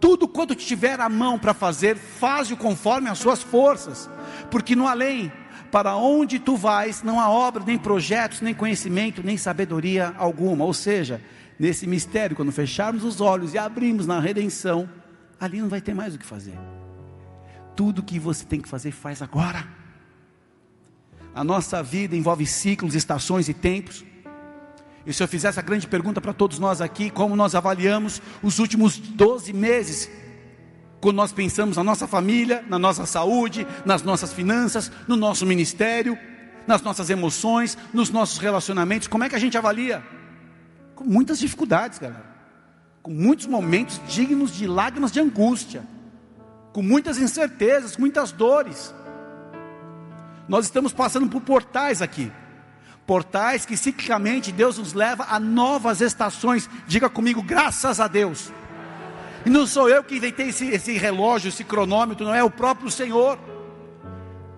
tudo 0.00 0.26
quanto 0.26 0.54
tiver 0.54 0.98
a 0.98 1.10
mão 1.10 1.38
para 1.38 1.52
fazer, 1.52 1.94
faze-o 1.94 2.56
conforme 2.56 3.10
as 3.10 3.18
suas 3.18 3.42
forças, 3.42 4.08
porque 4.50 4.74
no 4.74 4.88
além, 4.88 5.30
para 5.70 5.94
onde 5.94 6.38
tu 6.38 6.56
vais, 6.56 7.02
não 7.02 7.20
há 7.20 7.28
obra, 7.28 7.62
nem 7.66 7.76
projetos, 7.76 8.40
nem 8.40 8.54
conhecimento, 8.54 9.22
nem 9.22 9.36
sabedoria 9.36 10.14
alguma. 10.16 10.64
Ou 10.64 10.72
seja, 10.72 11.20
nesse 11.58 11.86
mistério, 11.86 12.34
quando 12.34 12.50
fecharmos 12.50 13.04
os 13.04 13.20
olhos 13.20 13.52
e 13.52 13.58
abrimos 13.58 14.06
na 14.06 14.20
redenção, 14.20 14.88
ali 15.38 15.60
não 15.60 15.68
vai 15.68 15.82
ter 15.82 15.92
mais 15.92 16.14
o 16.14 16.18
que 16.18 16.24
fazer. 16.24 16.58
Tudo 17.76 18.02
que 18.02 18.18
você 18.18 18.42
tem 18.46 18.62
que 18.62 18.70
fazer, 18.70 18.90
faz 18.90 19.20
agora. 19.20 19.83
A 21.34 21.42
nossa 21.42 21.82
vida 21.82 22.14
envolve 22.14 22.46
ciclos, 22.46 22.94
estações 22.94 23.48
e 23.48 23.54
tempos. 23.54 24.04
E 25.04 25.12
se 25.12 25.22
eu 25.22 25.28
fizesse 25.28 25.58
a 25.58 25.62
grande 25.62 25.86
pergunta 25.86 26.20
para 26.20 26.32
todos 26.32 26.58
nós 26.58 26.80
aqui, 26.80 27.10
como 27.10 27.34
nós 27.34 27.54
avaliamos 27.54 28.22
os 28.42 28.58
últimos 28.58 28.96
12 28.98 29.52
meses, 29.52 30.08
quando 31.00 31.16
nós 31.16 31.32
pensamos 31.32 31.76
na 31.76 31.84
nossa 31.84 32.06
família, 32.06 32.64
na 32.68 32.78
nossa 32.78 33.04
saúde, 33.04 33.66
nas 33.84 34.02
nossas 34.02 34.32
finanças, 34.32 34.90
no 35.06 35.16
nosso 35.16 35.44
ministério, 35.44 36.16
nas 36.66 36.80
nossas 36.80 37.10
emoções, 37.10 37.76
nos 37.92 38.10
nossos 38.10 38.38
relacionamentos, 38.38 39.08
como 39.08 39.24
é 39.24 39.28
que 39.28 39.36
a 39.36 39.38
gente 39.38 39.58
avalia? 39.58 40.02
Com 40.94 41.04
muitas 41.04 41.38
dificuldades, 41.38 41.98
galera. 41.98 42.24
Com 43.02 43.10
muitos 43.10 43.44
momentos 43.46 44.00
dignos 44.08 44.50
de 44.56 44.66
lágrimas 44.66 45.12
de 45.12 45.20
angústia, 45.20 45.84
com 46.72 46.80
muitas 46.80 47.18
incertezas, 47.18 47.96
muitas 47.98 48.32
dores. 48.32 48.94
Nós 50.48 50.66
estamos 50.66 50.92
passando 50.92 51.28
por 51.28 51.40
portais 51.40 52.02
aqui 52.02 52.30
portais 53.06 53.66
que 53.66 53.76
ciclicamente 53.76 54.50
Deus 54.50 54.78
nos 54.78 54.92
leva 54.92 55.26
a 55.28 55.38
novas 55.38 56.00
estações. 56.00 56.68
Diga 56.86 57.08
comigo, 57.08 57.42
graças 57.42 58.00
a 58.00 58.08
Deus. 58.08 58.52
E 59.44 59.50
não 59.50 59.66
sou 59.66 59.88
eu 59.88 60.02
que 60.02 60.16
inventei 60.16 60.48
esse, 60.48 60.66
esse 60.68 60.92
relógio, 60.92 61.48
esse 61.48 61.64
cronômetro, 61.64 62.24
não 62.24 62.34
é 62.34 62.42
o 62.42 62.50
próprio 62.50 62.90
Senhor. 62.90 63.38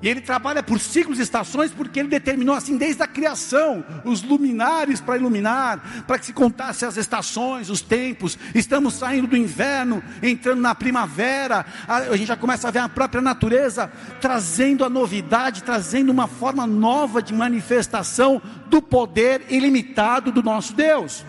E 0.07 0.09
ele 0.09 0.21
trabalha 0.21 0.63
por 0.63 0.79
ciclos 0.79 1.19
e 1.19 1.23
estações 1.23 1.73
porque 1.73 1.99
ele 1.99 2.09
determinou 2.09 2.55
assim 2.55 2.77
desde 2.77 3.03
a 3.03 3.09
criação 3.09 3.85
os 4.05 4.23
luminares 4.23 5.01
para 5.01 5.17
iluminar, 5.17 6.05
para 6.07 6.17
que 6.17 6.27
se 6.27 6.33
contasse 6.33 6.85
as 6.85 6.97
estações, 6.97 7.69
os 7.71 7.81
tempos. 7.81 8.39
Estamos 8.55 8.95
saindo 8.95 9.27
do 9.27 9.37
inverno, 9.37 10.01
entrando 10.23 10.61
na 10.61 10.77
primavera. 10.77 11.67
A, 11.89 12.17
gente 12.17 12.29
já 12.29 12.37
começa 12.37 12.69
a 12.69 12.71
ver 12.71 12.79
a 12.79 12.89
própria 12.89 13.21
natureza 13.21 13.91
trazendo 14.21 14.85
a 14.85 14.89
novidade, 14.89 15.65
trazendo 15.65 16.11
uma 16.11 16.29
forma 16.29 16.69
nova 16.69 17.21
de 17.21 17.35
manifestação 17.35 18.41
do 18.69 18.81
poder 18.81 19.43
ilimitado 19.49 20.31
do 20.31 20.41
nosso 20.41 20.73
Deus. 20.73 21.27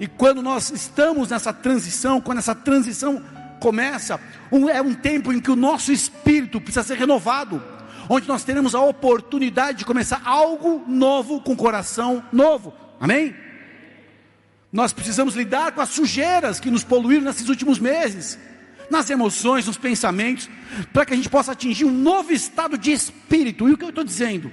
E 0.00 0.06
quando 0.06 0.40
nós 0.40 0.70
estamos 0.70 1.28
nessa 1.28 1.52
transição, 1.52 2.18
quando 2.18 2.38
essa 2.38 2.54
transição 2.54 3.22
começa, 3.60 4.18
um, 4.50 4.70
é 4.70 4.80
um 4.80 4.94
tempo 4.94 5.34
em 5.34 5.38
que 5.38 5.50
o 5.50 5.56
nosso 5.56 5.92
espírito 5.92 6.62
precisa 6.62 6.82
ser 6.82 6.96
renovado, 6.96 7.73
onde 8.08 8.28
nós 8.28 8.44
teremos 8.44 8.74
a 8.74 8.80
oportunidade 8.80 9.78
de 9.78 9.84
começar 9.84 10.22
algo 10.24 10.84
novo 10.86 11.40
com 11.40 11.56
coração 11.56 12.24
novo. 12.32 12.72
Amém? 13.00 13.34
Nós 14.72 14.92
precisamos 14.92 15.36
lidar 15.36 15.72
com 15.72 15.80
as 15.80 15.90
sujeiras 15.90 16.58
que 16.58 16.70
nos 16.70 16.82
poluíram 16.82 17.24
nesses 17.24 17.48
últimos 17.48 17.78
meses, 17.78 18.38
nas 18.90 19.08
emoções, 19.08 19.66
nos 19.66 19.76
pensamentos, 19.76 20.48
para 20.92 21.06
que 21.06 21.12
a 21.12 21.16
gente 21.16 21.28
possa 21.28 21.52
atingir 21.52 21.84
um 21.84 21.92
novo 21.92 22.32
estado 22.32 22.76
de 22.76 22.90
espírito. 22.90 23.68
E 23.68 23.72
o 23.72 23.78
que 23.78 23.84
eu 23.84 23.90
estou 23.90 24.04
dizendo? 24.04 24.50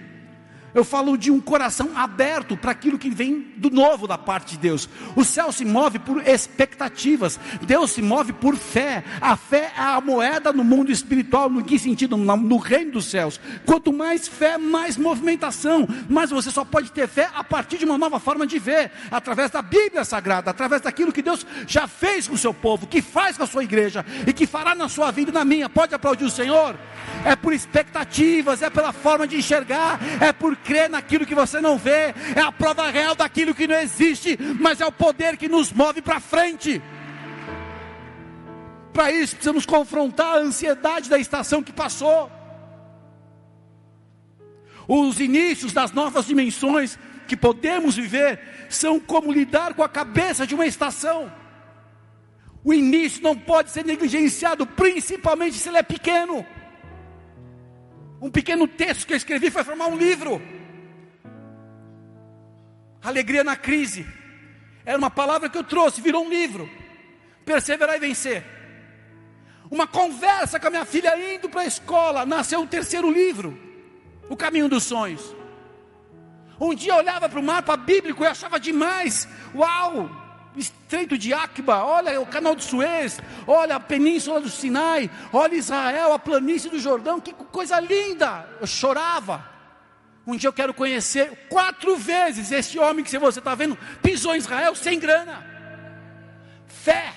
Eu 0.74 0.84
falo 0.84 1.18
de 1.18 1.30
um 1.30 1.40
coração 1.40 1.92
aberto 1.96 2.56
para 2.56 2.72
aquilo 2.72 2.98
que 2.98 3.10
vem 3.10 3.52
do 3.58 3.70
novo 3.70 4.08
da 4.08 4.18
parte 4.18 4.52
de 4.52 4.58
Deus. 4.58 4.88
O 5.16 5.24
céu 5.24 5.52
se 5.52 5.66
move 5.66 6.00
por 6.00 6.26
expectativas. 6.28 7.40
Deus 7.62 7.92
se 7.92 8.02
move 8.02 8.34
por 8.34 8.56
fé. 8.56 9.04
A 9.20 9.36
fé 9.36 9.72
é 9.78 9.82
a 9.82 10.02
moeda 10.02 10.54
no 10.54 10.64
mundo 10.64 10.92
espiritual. 10.92 11.50
No 11.50 11.64
que 11.64 11.78
sentido? 11.78 12.16
No, 12.16 12.38
no 12.38 12.58
reino 12.58 12.94
dos 12.94 13.06
céus. 13.06 13.40
Quanto 13.66 13.92
mais 13.92 14.28
fé, 14.28 14.58
mais 14.58 14.98
movimentação. 14.98 15.88
Mas 16.10 16.30
você 16.30 16.50
só 16.50 16.64
pode 16.64 16.92
ter 16.92 17.08
fé 17.08 17.30
a 17.36 17.44
partir 17.44 17.78
de 17.78 17.86
uma 17.86 17.98
nova 17.98 18.20
forma 18.20 18.48
de 18.48 18.58
ver, 18.60 18.92
através 19.10 19.52
da 19.52 19.62
Bíblia 19.62 20.04
Sagrada, 20.04 20.52
através 20.52 20.82
daquilo 20.82 21.12
que 21.12 21.22
Deus 21.22 21.46
já 21.68 21.88
fez 21.88 22.28
com 22.28 22.36
o 22.36 22.38
seu 22.38 22.54
povo, 22.54 22.88
que 22.88 23.02
faz 23.02 23.38
com 23.38 23.44
a 23.44 23.48
sua 23.48 23.64
igreja 23.64 24.06
e 24.26 24.34
que 24.34 24.46
fará 24.46 24.74
na 24.74 24.88
sua 24.88 25.12
vida 25.12 25.32
e 25.32 25.34
na 25.34 25.44
minha. 25.44 25.70
Pode 25.70 25.94
aplaudir 25.94 26.26
o 26.26 26.30
Senhor? 26.30 26.76
É 27.26 27.36
por 27.36 27.54
expectativas, 27.54 28.62
é 28.62 28.70
pela 28.70 28.92
forma 28.92 29.28
de 29.28 29.38
enxergar, 29.38 30.00
é 30.20 30.34
por 30.34 30.56
crer 30.56 30.90
naquilo 30.90 31.26
que 31.26 31.36
você 31.36 31.62
não 31.62 31.78
vê, 31.78 32.14
é 32.36 32.42
a 32.42 32.52
prova 32.52 32.90
real 32.90 33.16
daquilo 33.16 33.54
que 33.54 33.68
não 33.68 33.76
existe, 33.76 34.38
mas 34.60 34.82
é 34.82 34.86
o 34.86 34.92
poder 34.92 35.38
que 35.38 35.48
nos 35.48 35.72
move 35.72 36.02
para 36.02 36.20
frente. 36.20 36.82
Para 38.92 39.12
isso, 39.12 39.36
precisamos 39.36 39.66
confrontar 39.66 40.36
a 40.36 40.40
ansiedade 40.40 41.10
da 41.10 41.18
estação 41.18 41.64
que 41.64 41.72
passou. 41.72 42.32
Os 44.88 45.20
inícios 45.20 45.72
das 45.72 45.92
novas 45.92 46.26
dimensões 46.26 46.98
que 47.28 47.38
podemos 47.38 47.96
viver 47.96 48.40
são 48.70 49.00
como 49.00 49.32
lidar 49.32 49.74
com 49.74 49.84
a 49.84 49.90
cabeça 49.90 50.46
de 50.46 50.54
uma 50.54 50.66
estação. 50.66 51.32
O 52.64 52.74
início 52.74 53.24
não 53.24 53.38
pode 53.38 53.72
ser 53.72 53.86
negligenciado, 53.86 54.66
principalmente 54.66 55.58
se 55.58 55.70
ele 55.70 55.78
é 55.78 55.84
pequeno. 55.84 56.46
Um 58.22 58.30
pequeno 58.30 58.68
texto 58.68 59.08
que 59.08 59.14
eu 59.14 59.18
escrevi 59.18 59.50
foi 59.50 59.64
formar 59.64 59.88
um 59.88 59.98
livro. 59.98 60.40
Alegria 63.02 63.44
na 63.44 63.56
crise. 63.56 64.06
Era 64.86 64.98
uma 64.98 65.10
palavra 65.10 65.50
que 65.50 65.58
eu 65.58 65.64
trouxe, 65.64 66.00
virou 66.02 66.24
um 66.24 66.30
livro. 66.30 66.70
Perseverar 67.44 67.96
e 67.96 68.00
vencer. 68.00 68.46
Uma 69.72 69.88
conversa 69.88 70.60
com 70.60 70.68
a 70.68 70.70
minha 70.70 70.86
filha 70.86 71.18
indo 71.34 71.50
para 71.50 71.62
a 71.62 71.66
escola, 71.66 72.26
nasceu 72.26 72.62
o 72.62 72.68
terceiro 72.68 73.10
livro, 73.10 73.58
O 74.30 74.36
Caminho 74.36 74.70
dos 74.70 74.84
Sonhos. 74.84 75.36
Um 76.60 76.76
dia 76.76 76.92
eu 76.92 76.98
olhava 76.98 77.28
para 77.28 77.40
o 77.40 77.44
mapa 77.44 77.76
bíblico 77.76 78.24
e 78.24 78.28
achava 78.28 78.60
demais. 78.60 79.28
Uau! 79.56 80.21
Estreito 80.56 81.18
de 81.18 81.34
Acba, 81.34 81.84
olha 81.84 82.20
o 82.20 82.26
canal 82.26 82.56
de 82.56 82.64
Suez, 82.64 83.20
olha 83.48 83.78
a 83.78 83.80
península 83.80 84.42
do 84.42 84.50
Sinai, 84.50 85.10
olha 85.32 85.56
Israel, 85.56 86.12
a 86.12 86.20
planície 86.20 86.70
do 86.70 86.80
Jordão, 86.80 87.22
que 87.22 87.34
coisa 87.34 87.80
linda! 87.80 88.48
Eu 88.60 88.68
chorava. 88.68 89.50
Um 90.28 90.36
dia 90.36 90.50
eu 90.50 90.54
quero 90.54 90.74
conhecer 90.74 91.48
quatro 91.50 91.96
vezes 91.96 92.52
esse 92.52 92.78
homem 92.78 93.04
que 93.04 93.18
você 93.18 93.40
está 93.40 93.56
vendo 93.56 93.78
pisou 94.04 94.36
em 94.36 94.38
Israel 94.38 94.76
sem 94.76 95.00
grana. 95.00 95.46
Fé. 96.68 97.14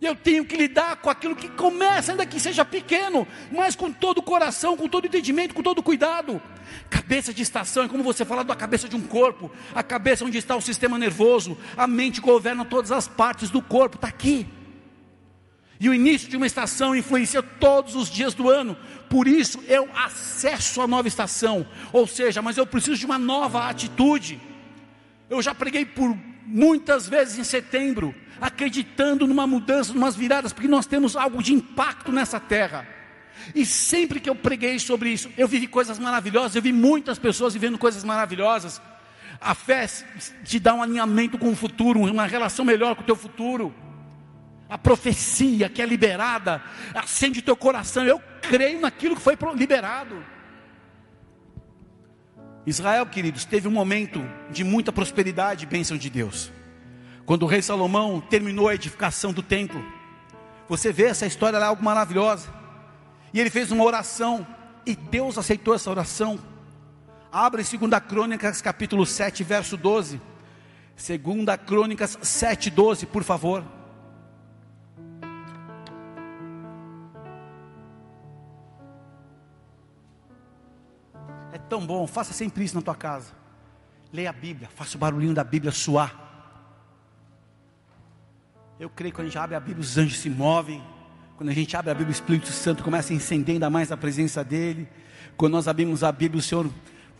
Eu 0.00 0.16
tenho 0.16 0.44
que 0.46 0.56
lidar 0.56 0.96
com 0.96 1.10
aquilo 1.10 1.36
que 1.36 1.48
começa, 1.50 2.12
ainda 2.12 2.24
que 2.24 2.40
seja 2.40 2.64
pequeno, 2.64 3.28
mas 3.52 3.76
com 3.76 3.92
todo 3.92 4.18
o 4.18 4.22
coração, 4.22 4.76
com 4.76 4.88
todo 4.88 5.04
o 5.04 5.06
entendimento, 5.06 5.54
com 5.54 5.62
todo 5.62 5.78
o 5.78 5.82
cuidado. 5.82 6.40
Cabeça 6.88 7.32
de 7.32 7.42
estação 7.42 7.84
é 7.84 7.88
como 7.88 8.02
você 8.02 8.24
falar 8.24 8.42
da 8.42 8.54
cabeça 8.54 8.88
de 8.88 8.96
um 8.96 9.00
corpo, 9.00 9.50
a 9.74 9.82
cabeça 9.82 10.24
onde 10.24 10.38
está 10.38 10.56
o 10.56 10.60
sistema 10.60 10.98
nervoso, 10.98 11.56
a 11.76 11.86
mente 11.86 12.20
governa 12.20 12.64
todas 12.64 12.92
as 12.92 13.06
partes 13.06 13.50
do 13.50 13.62
corpo, 13.62 13.96
está 13.96 14.08
aqui. 14.08 14.46
E 15.80 15.88
o 15.88 15.94
início 15.94 16.28
de 16.28 16.36
uma 16.36 16.46
estação 16.46 16.94
influencia 16.94 17.42
todos 17.42 17.94
os 17.94 18.10
dias 18.10 18.34
do 18.34 18.50
ano. 18.50 18.76
Por 19.08 19.26
isso 19.26 19.62
eu 19.66 19.88
acesso 19.94 20.82
a 20.82 20.86
nova 20.86 21.08
estação. 21.08 21.66
Ou 21.90 22.06
seja, 22.06 22.42
mas 22.42 22.58
eu 22.58 22.66
preciso 22.66 22.98
de 22.98 23.06
uma 23.06 23.18
nova 23.18 23.66
atitude. 23.66 24.38
Eu 25.30 25.40
já 25.40 25.54
preguei 25.54 25.86
por 25.86 26.14
muitas 26.44 27.08
vezes 27.08 27.38
em 27.38 27.44
setembro, 27.44 28.14
acreditando 28.40 29.26
numa 29.26 29.46
mudança, 29.46 29.94
numas 29.94 30.14
viradas, 30.16 30.52
porque 30.52 30.68
nós 30.68 30.84
temos 30.84 31.16
algo 31.16 31.42
de 31.42 31.54
impacto 31.54 32.12
nessa 32.12 32.38
terra. 32.38 32.86
E 33.54 33.64
sempre 33.64 34.20
que 34.20 34.28
eu 34.28 34.34
preguei 34.34 34.78
sobre 34.78 35.10
isso, 35.10 35.30
eu 35.36 35.48
vivi 35.48 35.66
coisas 35.66 35.98
maravilhosas, 35.98 36.56
eu 36.56 36.62
vi 36.62 36.72
muitas 36.72 37.18
pessoas 37.18 37.54
vivendo 37.54 37.78
coisas 37.78 38.04
maravilhosas. 38.04 38.80
A 39.40 39.54
fé 39.54 39.86
te 40.44 40.58
dá 40.58 40.74
um 40.74 40.82
alinhamento 40.82 41.38
com 41.38 41.50
o 41.50 41.56
futuro, 41.56 42.00
uma 42.00 42.26
relação 42.26 42.64
melhor 42.64 42.94
com 42.94 43.02
o 43.02 43.06
teu 43.06 43.16
futuro 43.16 43.74
a 44.70 44.78
profecia 44.78 45.68
que 45.68 45.82
é 45.82 45.84
liberada, 45.84 46.62
acende 46.94 47.42
teu 47.42 47.56
coração. 47.56 48.04
Eu 48.04 48.22
creio 48.40 48.80
naquilo 48.80 49.16
que 49.16 49.20
foi 49.20 49.36
liberado. 49.56 50.24
Israel, 52.64 53.04
queridos, 53.06 53.44
teve 53.44 53.66
um 53.66 53.72
momento 53.72 54.24
de 54.48 54.62
muita 54.62 54.92
prosperidade 54.92 55.64
e 55.64 55.66
bênção 55.66 55.98
de 55.98 56.08
Deus. 56.08 56.52
Quando 57.26 57.42
o 57.42 57.46
rei 57.46 57.60
Salomão 57.60 58.20
terminou 58.20 58.68
a 58.68 58.74
edificação 58.74 59.32
do 59.32 59.42
templo, 59.42 59.84
você 60.68 60.92
vê 60.92 61.06
essa 61.06 61.26
história 61.26 61.58
lá, 61.58 61.66
algo 61.66 61.82
maravilhosa. 61.82 62.48
E 63.32 63.40
ele 63.40 63.50
fez 63.50 63.70
uma 63.70 63.84
oração, 63.84 64.46
e 64.84 64.96
Deus 64.96 65.38
aceitou 65.38 65.74
essa 65.74 65.90
oração. 65.90 66.38
Abra 67.30 67.62
em 67.62 67.64
2 67.64 68.02
Crônicas, 68.08 68.60
capítulo 68.60 69.06
7, 69.06 69.44
verso 69.44 69.76
12. 69.76 70.20
2 70.96 71.20
Crônicas 71.64 72.18
7, 72.20 72.70
12, 72.70 73.06
por 73.06 73.22
favor. 73.22 73.64
É 81.52 81.58
tão 81.58 81.86
bom, 81.86 82.06
faça 82.06 82.32
sempre 82.32 82.64
isso 82.64 82.74
na 82.74 82.82
tua 82.82 82.96
casa. 82.96 83.32
Leia 84.12 84.30
a 84.30 84.32
Bíblia, 84.32 84.68
faça 84.74 84.96
o 84.96 85.00
barulhinho 85.00 85.32
da 85.32 85.44
Bíblia 85.44 85.70
suar. 85.70 86.28
Eu 88.78 88.90
creio 88.90 89.12
que 89.12 89.16
quando 89.16 89.26
a 89.26 89.30
gente 89.30 89.38
abre 89.38 89.54
a 89.54 89.60
Bíblia, 89.60 89.82
os 89.82 89.96
anjos 89.96 90.18
se 90.18 90.28
movem. 90.28 90.82
Quando 91.40 91.48
a 91.48 91.54
gente 91.54 91.74
abre 91.74 91.90
a 91.90 91.94
Bíblia, 91.94 92.10
o 92.10 92.12
Espírito 92.12 92.52
Santo 92.52 92.84
começa 92.84 93.14
a 93.14 93.16
incender 93.16 93.54
ainda 93.54 93.70
mais 93.70 93.90
a 93.90 93.96
presença 93.96 94.44
dele. 94.44 94.86
Quando 95.38 95.54
nós 95.54 95.66
abrimos 95.66 96.04
a 96.04 96.12
Bíblia, 96.12 96.38
o 96.38 96.42
Senhor 96.42 96.68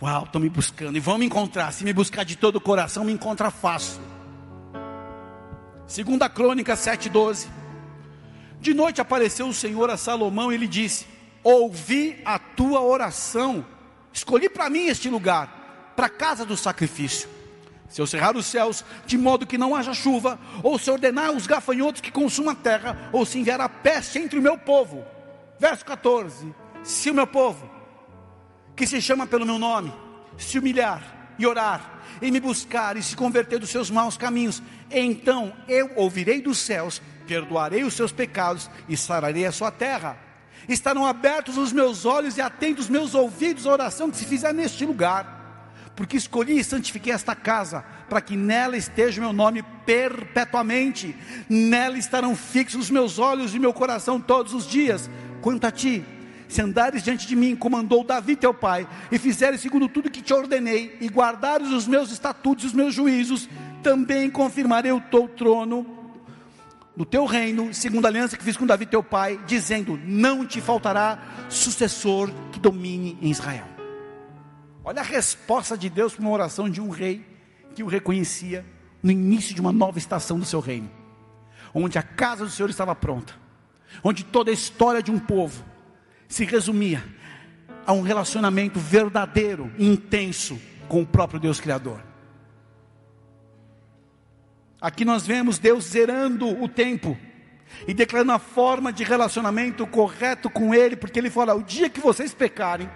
Uau, 0.02 0.24
estão 0.24 0.38
me 0.38 0.50
buscando 0.50 0.94
e 0.94 1.00
vão 1.00 1.16
me 1.16 1.24
encontrar. 1.24 1.72
Se 1.72 1.84
me 1.84 1.92
buscar 1.94 2.22
de 2.22 2.36
todo 2.36 2.56
o 2.56 2.60
coração, 2.60 3.02
me 3.02 3.12
encontra 3.14 3.50
fácil. 3.50 3.98
Segunda 5.86 6.28
Crônica 6.28 6.76
7:12. 6.76 7.48
De 8.60 8.74
noite 8.74 9.00
apareceu 9.00 9.48
o 9.48 9.54
Senhor 9.54 9.88
a 9.88 9.96
Salomão 9.96 10.52
e 10.52 10.58
lhe 10.58 10.68
disse: 10.68 11.06
Ouvi 11.42 12.20
a 12.22 12.38
tua 12.38 12.82
oração. 12.82 13.64
Escolhi 14.12 14.50
para 14.50 14.68
mim 14.68 14.88
este 14.88 15.08
lugar, 15.08 15.94
para 15.96 16.08
a 16.08 16.10
casa 16.10 16.44
do 16.44 16.58
sacrifício. 16.58 17.26
Se 17.90 18.00
eu 18.00 18.06
cerrar 18.06 18.36
os 18.36 18.46
céus, 18.46 18.84
de 19.04 19.18
modo 19.18 19.44
que 19.44 19.58
não 19.58 19.74
haja 19.74 19.92
chuva, 19.92 20.38
ou 20.62 20.78
se 20.78 20.88
ordenar 20.88 21.32
os 21.32 21.46
gafanhotos 21.46 22.00
que 22.00 22.12
consumam 22.12 22.52
a 22.52 22.54
terra, 22.54 23.10
ou 23.12 23.26
se 23.26 23.38
enviar 23.38 23.60
a 23.60 23.68
peste 23.68 24.20
entre 24.20 24.38
o 24.38 24.42
meu 24.42 24.56
povo. 24.56 25.04
Verso 25.58 25.84
14: 25.84 26.54
Se 26.84 27.10
o 27.10 27.14
meu 27.14 27.26
povo, 27.26 27.68
que 28.76 28.86
se 28.86 29.02
chama 29.02 29.26
pelo 29.26 29.44
meu 29.44 29.58
nome, 29.58 29.92
se 30.38 30.56
humilhar 30.56 31.34
e 31.36 31.44
orar, 31.44 32.00
e 32.22 32.30
me 32.30 32.38
buscar 32.38 32.96
e 32.96 33.02
se 33.02 33.16
converter 33.16 33.58
dos 33.58 33.70
seus 33.70 33.90
maus 33.90 34.16
caminhos, 34.16 34.62
então 34.88 35.52
eu 35.66 35.90
ouvirei 35.96 36.40
dos 36.40 36.58
céus, 36.58 37.02
perdoarei 37.26 37.82
os 37.82 37.94
seus 37.94 38.12
pecados 38.12 38.70
e 38.88 38.96
sararei 38.96 39.46
a 39.46 39.52
sua 39.52 39.72
terra. 39.72 40.16
Estarão 40.68 41.04
abertos 41.04 41.58
os 41.58 41.72
meus 41.72 42.04
olhos 42.04 42.36
e 42.36 42.40
atentos 42.40 42.84
os 42.84 42.90
meus 42.90 43.16
ouvidos 43.16 43.66
à 43.66 43.72
oração 43.72 44.10
que 44.10 44.16
se 44.16 44.26
fizer 44.26 44.54
neste 44.54 44.86
lugar, 44.86 45.39
porque 45.94 46.16
escolhi 46.16 46.58
e 46.58 46.64
santifiquei 46.64 47.12
esta 47.12 47.34
casa, 47.34 47.84
para 48.08 48.20
que 48.20 48.36
nela 48.36 48.76
esteja 48.76 49.20
o 49.20 49.24
meu 49.24 49.32
nome 49.32 49.62
perpetuamente, 49.84 51.14
nela 51.48 51.98
estarão 51.98 52.34
fixos 52.34 52.84
os 52.84 52.90
meus 52.90 53.18
olhos 53.18 53.54
e 53.54 53.58
meu 53.58 53.72
coração 53.72 54.20
todos 54.20 54.54
os 54.54 54.66
dias. 54.66 55.10
Quanto 55.40 55.66
a 55.66 55.70
ti, 55.70 56.04
se 56.48 56.60
andares 56.60 57.02
diante 57.02 57.26
de 57.26 57.36
mim, 57.36 57.54
como 57.54 57.76
andou 57.76 58.02
Davi 58.02 58.34
teu 58.36 58.52
pai, 58.52 58.86
e 59.10 59.18
fizeres 59.18 59.60
segundo 59.60 59.88
tudo 59.88 60.10
que 60.10 60.22
te 60.22 60.32
ordenei, 60.32 60.96
e 61.00 61.08
guardares 61.08 61.68
os 61.68 61.86
meus 61.86 62.10
estatutos 62.10 62.64
e 62.64 62.66
os 62.68 62.72
meus 62.72 62.94
juízos, 62.94 63.48
também 63.82 64.28
confirmarei 64.28 64.92
o 64.92 65.00
teu 65.00 65.28
trono 65.28 65.98
no 66.96 67.04
teu 67.04 67.24
reino, 67.24 67.72
segundo 67.72 68.04
a 68.04 68.08
aliança 68.08 68.36
que 68.36 68.44
fiz 68.44 68.56
com 68.56 68.66
Davi 68.66 68.84
teu 68.84 69.02
pai, 69.02 69.40
dizendo: 69.46 69.98
Não 70.04 70.44
te 70.44 70.60
faltará 70.60 71.18
sucessor 71.48 72.30
que 72.52 72.58
domine 72.58 73.16
em 73.22 73.30
Israel. 73.30 73.79
Olha 74.84 75.00
a 75.00 75.04
resposta 75.04 75.76
de 75.76 75.90
Deus 75.90 76.14
para 76.14 76.22
uma 76.22 76.30
oração 76.30 76.68
de 76.68 76.80
um 76.80 76.88
rei 76.88 77.24
que 77.74 77.82
o 77.82 77.86
reconhecia 77.86 78.64
no 79.02 79.10
início 79.10 79.54
de 79.54 79.60
uma 79.60 79.72
nova 79.72 79.98
estação 79.98 80.38
do 80.38 80.44
seu 80.44 80.60
reino, 80.60 80.90
onde 81.74 81.98
a 81.98 82.02
casa 82.02 82.44
do 82.44 82.50
Senhor 82.50 82.70
estava 82.70 82.94
pronta, 82.94 83.34
onde 84.02 84.24
toda 84.24 84.50
a 84.50 84.54
história 84.54 85.02
de 85.02 85.10
um 85.10 85.18
povo 85.18 85.64
se 86.28 86.44
resumia 86.44 87.04
a 87.86 87.92
um 87.92 88.02
relacionamento 88.02 88.78
verdadeiro, 88.78 89.72
intenso 89.78 90.60
com 90.88 91.02
o 91.02 91.06
próprio 91.06 91.40
Deus 91.40 91.60
Criador. 91.60 92.02
Aqui 94.80 95.04
nós 95.04 95.26
vemos 95.26 95.58
Deus 95.58 95.84
zerando 95.84 96.48
o 96.62 96.66
tempo 96.66 97.18
e 97.86 97.92
declarando 97.92 98.32
a 98.32 98.38
forma 98.38 98.92
de 98.92 99.04
relacionamento 99.04 99.86
correto 99.86 100.48
com 100.48 100.74
Ele, 100.74 100.96
porque 100.96 101.18
Ele 101.18 101.30
fala: 101.30 101.54
o 101.54 101.62
dia 101.62 101.90
que 101.90 102.00
vocês 102.00 102.32
pecarem 102.32 102.88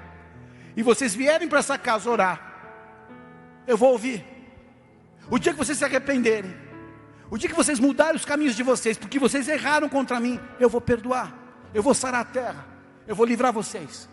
e 0.76 0.82
vocês 0.82 1.14
vierem 1.14 1.48
para 1.48 1.60
essa 1.60 1.78
casa 1.78 2.10
orar, 2.10 2.52
eu 3.66 3.76
vou 3.76 3.92
ouvir. 3.92 4.24
O 5.30 5.38
dia 5.38 5.52
que 5.52 5.58
vocês 5.58 5.78
se 5.78 5.84
arrependerem, 5.84 6.54
o 7.30 7.38
dia 7.38 7.48
que 7.48 7.54
vocês 7.54 7.80
mudarem 7.80 8.16
os 8.16 8.24
caminhos 8.24 8.54
de 8.54 8.62
vocês, 8.62 8.98
porque 8.98 9.18
vocês 9.18 9.48
erraram 9.48 9.88
contra 9.88 10.20
mim, 10.20 10.38
eu 10.60 10.68
vou 10.68 10.80
perdoar, 10.80 11.32
eu 11.72 11.82
vou 11.82 11.94
sarar 11.94 12.20
a 12.20 12.24
terra. 12.24 12.74
Eu 13.06 13.14
vou 13.14 13.26
livrar 13.26 13.52
vocês. 13.52 14.08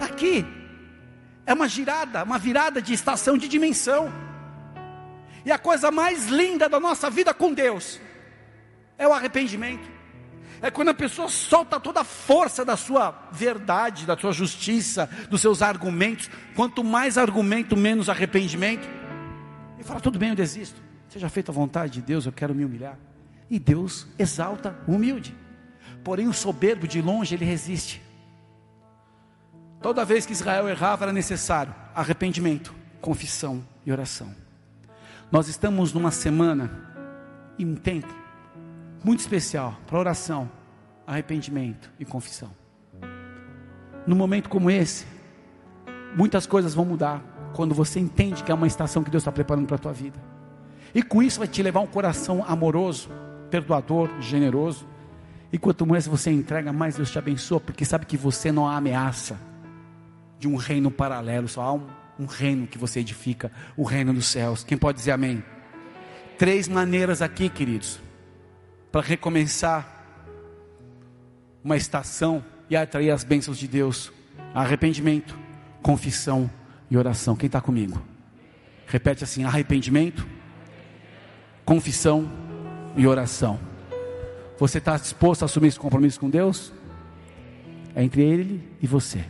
Aqui 0.00 0.44
é 1.44 1.52
uma 1.52 1.68
girada, 1.68 2.24
uma 2.24 2.38
virada 2.38 2.80
de 2.80 2.94
estação 2.94 3.36
de 3.36 3.46
dimensão. 3.46 4.12
E 5.44 5.52
a 5.52 5.58
coisa 5.58 5.90
mais 5.90 6.26
linda 6.26 6.68
da 6.68 6.80
nossa 6.80 7.10
vida 7.10 7.34
com 7.34 7.52
Deus 7.52 8.00
é 8.96 9.06
o 9.06 9.12
arrependimento. 9.12 9.93
É 10.64 10.70
quando 10.70 10.88
a 10.88 10.94
pessoa 10.94 11.28
solta 11.28 11.78
toda 11.78 12.00
a 12.00 12.04
força 12.04 12.64
da 12.64 12.74
sua 12.74 13.28
verdade, 13.30 14.06
da 14.06 14.16
sua 14.16 14.32
justiça, 14.32 15.06
dos 15.28 15.42
seus 15.42 15.60
argumentos. 15.60 16.30
Quanto 16.56 16.82
mais 16.82 17.18
argumento, 17.18 17.76
menos 17.76 18.08
arrependimento. 18.08 18.88
E 19.78 19.84
fala: 19.84 20.00
tudo 20.00 20.18
bem, 20.18 20.30
eu 20.30 20.34
desisto. 20.34 20.80
Seja 21.06 21.28
feita 21.28 21.52
a 21.52 21.54
vontade 21.54 21.92
de 21.92 22.00
Deus, 22.00 22.24
eu 22.24 22.32
quero 22.32 22.54
me 22.54 22.64
humilhar. 22.64 22.98
E 23.50 23.58
Deus 23.58 24.06
exalta 24.18 24.74
o 24.88 24.92
humilde. 24.92 25.36
Porém, 26.02 26.28
o 26.28 26.32
soberbo 26.32 26.88
de 26.88 27.02
longe 27.02 27.34
ele 27.34 27.44
resiste. 27.44 28.00
Toda 29.82 30.02
vez 30.02 30.24
que 30.24 30.32
Israel 30.32 30.66
errava 30.66 31.04
era 31.04 31.12
necessário 31.12 31.74
arrependimento, 31.94 32.74
confissão 33.02 33.62
e 33.84 33.92
oração. 33.92 34.34
Nós 35.30 35.46
estamos 35.46 35.92
numa 35.92 36.10
semana 36.10 36.70
e 37.58 37.66
um 37.66 37.74
tempo 37.74 38.23
muito 39.04 39.20
especial 39.20 39.78
para 39.86 39.98
oração, 39.98 40.50
arrependimento 41.06 41.90
e 42.00 42.04
confissão. 42.04 42.50
Num 44.06 44.16
momento 44.16 44.48
como 44.48 44.70
esse, 44.70 45.04
muitas 46.16 46.46
coisas 46.46 46.74
vão 46.74 46.84
mudar 46.84 47.22
quando 47.54 47.74
você 47.74 48.00
entende 48.00 48.42
que 48.42 48.50
é 48.50 48.54
uma 48.54 48.66
estação 48.66 49.04
que 49.04 49.10
Deus 49.10 49.22
está 49.22 49.30
preparando 49.30 49.66
para 49.66 49.76
a 49.76 49.78
tua 49.78 49.92
vida. 49.92 50.18
E 50.94 51.02
com 51.02 51.22
isso 51.22 51.38
vai 51.38 51.48
te 51.48 51.62
levar 51.62 51.80
um 51.80 51.86
coração 51.86 52.44
amoroso, 52.46 53.10
perdoador, 53.50 54.10
generoso, 54.20 54.86
e 55.52 55.58
quanto 55.58 55.86
mais 55.86 56.06
você 56.06 56.30
entrega, 56.30 56.72
mais 56.72 56.96
Deus 56.96 57.10
te 57.10 57.18
abençoa, 57.18 57.60
porque 57.60 57.84
sabe 57.84 58.06
que 58.06 58.16
você 58.16 58.50
não 58.50 58.68
há 58.68 58.76
ameaça 58.76 59.38
de 60.38 60.48
um 60.48 60.56
reino 60.56 60.90
paralelo, 60.90 61.46
só 61.46 61.62
há 61.62 61.72
um, 61.72 61.86
um 62.18 62.26
reino 62.26 62.66
que 62.66 62.76
você 62.76 63.00
edifica, 63.00 63.52
o 63.76 63.84
reino 63.84 64.12
dos 64.12 64.26
céus. 64.26 64.64
Quem 64.64 64.76
pode 64.76 64.98
dizer 64.98 65.12
amém? 65.12 65.44
Três 66.36 66.66
maneiras 66.66 67.22
aqui, 67.22 67.48
queridos, 67.48 68.00
para 68.94 69.00
recomeçar 69.00 70.06
uma 71.64 71.76
estação 71.76 72.44
e 72.70 72.76
atrair 72.76 73.10
as 73.10 73.24
bênçãos 73.24 73.58
de 73.58 73.66
Deus: 73.66 74.12
arrependimento, 74.54 75.36
confissão 75.82 76.48
e 76.88 76.96
oração. 76.96 77.34
Quem 77.34 77.48
está 77.48 77.60
comigo? 77.60 78.00
Repete 78.86 79.24
assim: 79.24 79.42
arrependimento, 79.42 80.24
confissão 81.64 82.30
e 82.94 83.04
oração. 83.04 83.58
Você 84.60 84.78
está 84.78 84.96
disposto 84.96 85.42
a 85.42 85.46
assumir 85.46 85.66
esse 85.66 85.80
compromisso 85.80 86.20
com 86.20 86.30
Deus? 86.30 86.72
É 87.96 88.04
entre 88.04 88.22
Ele 88.22 88.62
e 88.80 88.86
você. 88.86 89.24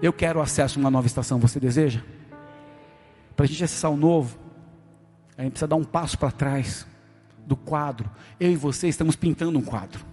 Eu 0.00 0.12
quero 0.12 0.40
acesso 0.40 0.78
a 0.78 0.80
uma 0.80 0.92
nova 0.92 1.08
estação, 1.08 1.40
você 1.40 1.58
deseja? 1.58 2.02
Para 3.34 3.46
a 3.46 3.48
gente 3.48 3.64
acessar 3.64 3.90
o 3.90 3.96
novo, 3.96 4.38
a 5.36 5.42
gente 5.42 5.50
precisa 5.50 5.66
dar 5.66 5.74
um 5.74 5.82
passo 5.82 6.16
para 6.16 6.30
trás 6.30 6.86
do 7.46 7.56
quadro. 7.56 8.10
Eu 8.38 8.50
e 8.50 8.56
você 8.56 8.88
estamos 8.88 9.16
pintando 9.16 9.58
um 9.58 9.62
quadro. 9.62 10.04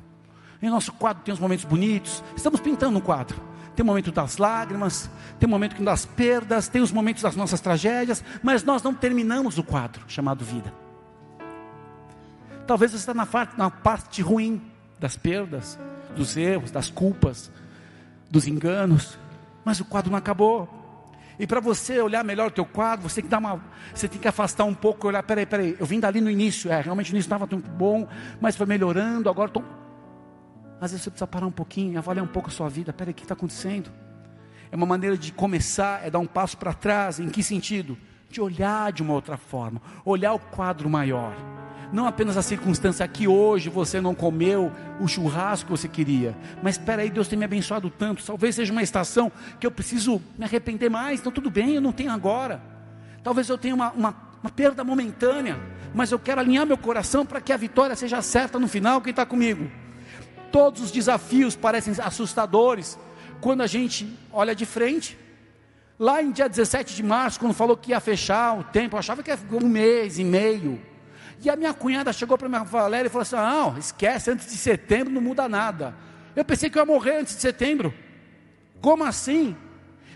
Em 0.62 0.70
nosso 0.70 0.94
quadro 0.94 1.24
tem 1.24 1.34
os 1.34 1.40
momentos 1.40 1.66
bonitos, 1.66 2.24
estamos 2.38 2.62
pintando 2.62 2.98
um 2.98 3.02
quadro. 3.02 3.38
Tem 3.76 3.84
o 3.84 3.88
momento 3.88 4.12
das 4.12 4.38
lágrimas, 4.38 5.10
tem 5.40 5.48
o 5.48 5.50
momento 5.50 5.84
das 5.84 6.06
perdas, 6.06 6.68
tem 6.68 6.82
os 6.82 6.92
momentos 6.92 7.24
das 7.24 7.36
nossas 7.36 7.60
tragédias, 7.60 8.24
mas 8.44 8.64
nós 8.64 8.84
não 8.84 8.94
terminamos 8.94 9.58
o 9.58 9.64
quadro 9.64 10.04
chamado 10.08 10.46
vida. 10.46 10.72
Talvez 12.68 12.92
você 12.92 12.98
está 12.98 13.14
na 13.14 13.26
parte, 13.26 13.58
na 13.58 13.70
parte 13.70 14.22
ruim 14.22 14.62
das 15.00 15.18
perdas, 15.18 15.78
dos 16.16 16.38
erros, 16.38 16.72
das 16.72 16.90
culpas, 16.90 17.52
dos 18.30 18.48
enganos, 18.48 19.18
mas 19.66 19.80
o 19.80 19.86
quadro 19.86 20.12
não 20.12 20.18
acabou. 20.18 20.83
E 21.40 21.48
para 21.48 21.60
você 21.60 22.00
olhar 22.00 22.24
melhor 22.24 22.48
o 22.48 22.52
teu 22.52 22.66
quadro, 22.66 23.10
você 23.10 23.16
tem 23.16 23.24
que 23.26 23.30
dar 23.30 23.40
uma, 23.40 23.62
você 23.94 24.08
tem 24.08 24.20
que 24.20 24.28
afastar 24.28 24.66
um 24.66 24.74
pouco 24.74 25.08
olhar, 25.08 25.24
peraí, 25.24 25.46
peraí, 25.46 25.76
eu 25.80 25.86
vim 25.86 26.00
dali 26.00 26.22
no 26.22 26.30
início, 26.30 26.72
é, 26.72 26.82
realmente 26.82 27.12
no 27.12 27.16
início 27.16 27.28
estava 27.28 27.48
tão 27.48 27.60
bom, 27.60 28.08
mas 28.40 28.56
foi 28.56 28.66
melhorando, 28.66 29.30
agora 29.30 29.48
estou. 29.48 29.64
Às 30.80 30.92
vezes 30.92 31.04
você 31.04 31.10
precisa 31.10 31.28
parar 31.28 31.48
um 31.48 31.52
pouquinho, 31.52 31.98
avaliar 31.98 32.24
um 32.24 32.28
pouco 32.28 32.50
a 32.50 32.52
sua 32.52 32.70
vida, 32.70 32.94
peraí, 32.94 33.12
o 33.12 33.16
que 33.16 33.24
está 33.24 33.34
acontecendo? 33.34 33.92
É 34.72 34.76
uma 34.76 34.86
maneira 34.86 35.18
de 35.18 35.32
começar, 35.32 36.06
é 36.06 36.10
dar 36.10 36.20
um 36.20 36.28
passo 36.28 36.58
para 36.58 36.74
trás, 36.74 37.20
em 37.20 37.30
que 37.30 37.42
sentido? 37.42 37.98
De 38.30 38.42
olhar 38.42 38.92
de 38.92 39.02
uma 39.02 39.14
outra 39.14 39.38
forma, 39.38 39.82
olhar 40.06 40.34
o 40.34 40.40
quadro 40.40 40.90
maior 40.90 41.34
Não 41.92 42.08
apenas 42.08 42.38
a 42.38 42.42
circunstância 42.42 43.08
que 43.08 43.28
hoje 43.28 43.70
você 43.70 44.02
não 44.02 44.16
comeu 44.16 44.72
o 45.00 45.08
churrasco 45.08 45.66
que 45.66 45.72
você 45.72 45.88
queria, 45.88 46.36
mas 46.62 46.76
espera 46.76 47.02
aí, 47.02 47.10
Deus 47.10 47.28
tem 47.28 47.38
me 47.38 47.46
abençoado 47.46 47.90
tanto. 47.90 48.24
Talvez 48.24 48.56
seja 48.56 48.72
uma 48.72 48.82
estação 48.82 49.32
que 49.60 49.68
eu 49.68 49.72
preciso 49.72 50.22
me 50.38 50.46
arrepender 50.46 50.90
mais. 50.90 51.20
Então 51.20 51.32
tudo 51.32 51.50
bem, 51.50 51.76
eu 51.76 51.82
não 51.82 51.92
tenho 51.92 52.12
agora. 52.12 52.62
Talvez 53.24 53.48
eu 53.50 53.58
tenha 53.58 53.76
uma, 53.76 53.92
uma, 53.92 54.16
uma 54.42 54.50
perda 54.50 54.84
momentânea, 54.84 55.60
mas 55.94 56.12
eu 56.12 56.20
quero 56.20 56.42
alinhar 56.42 56.66
meu 56.66 56.78
coração 56.78 57.26
para 57.26 57.40
que 57.40 57.54
a 57.54 57.58
vitória 57.58 57.96
seja 57.96 58.22
certa 58.22 58.60
no 58.60 58.68
final. 58.68 59.02
Quem 59.02 59.12
está 59.12 59.26
comigo? 59.26 59.70
Todos 60.52 60.82
os 60.82 60.92
desafios 60.92 61.56
parecem 61.56 61.94
assustadores 62.04 63.00
quando 63.40 63.62
a 63.62 63.68
gente 63.68 64.08
olha 64.32 64.56
de 64.56 64.66
frente. 64.66 65.18
Lá 66.00 66.22
em 66.22 66.32
dia 66.32 66.50
17 66.50 66.96
de 66.96 67.04
março, 67.04 67.40
quando 67.40 67.54
falou 67.54 67.78
que 67.78 67.92
ia 67.92 68.00
fechar 68.00 68.58
o 68.58 68.64
tempo, 68.64 68.96
eu 68.96 69.00
achava 69.00 69.24
que 69.24 69.30
ia 69.30 69.40
um 69.52 69.68
mês 69.68 70.20
e 70.20 70.24
meio. 70.24 70.82
E 71.44 71.50
a 71.50 71.56
minha 71.56 71.74
cunhada 71.74 72.14
chegou 72.14 72.38
para 72.38 72.48
minha 72.48 72.64
Valéria 72.64 73.08
e 73.08 73.12
falou 73.12 73.24
assim: 73.24 73.36
Não, 73.36 73.78
esquece, 73.78 74.32
antes 74.32 74.50
de 74.50 74.58
setembro 74.58 75.14
não 75.14 75.22
muda 75.22 75.50
nada. 75.50 75.94
Eu 76.36 76.46
pensei 76.46 76.70
que 76.70 76.78
eu 76.78 76.82
ia 76.82 76.86
morrer 76.86 77.18
antes 77.18 77.36
de 77.36 77.42
setembro. 77.42 77.94
Como 78.82 79.04
assim? 79.04 79.56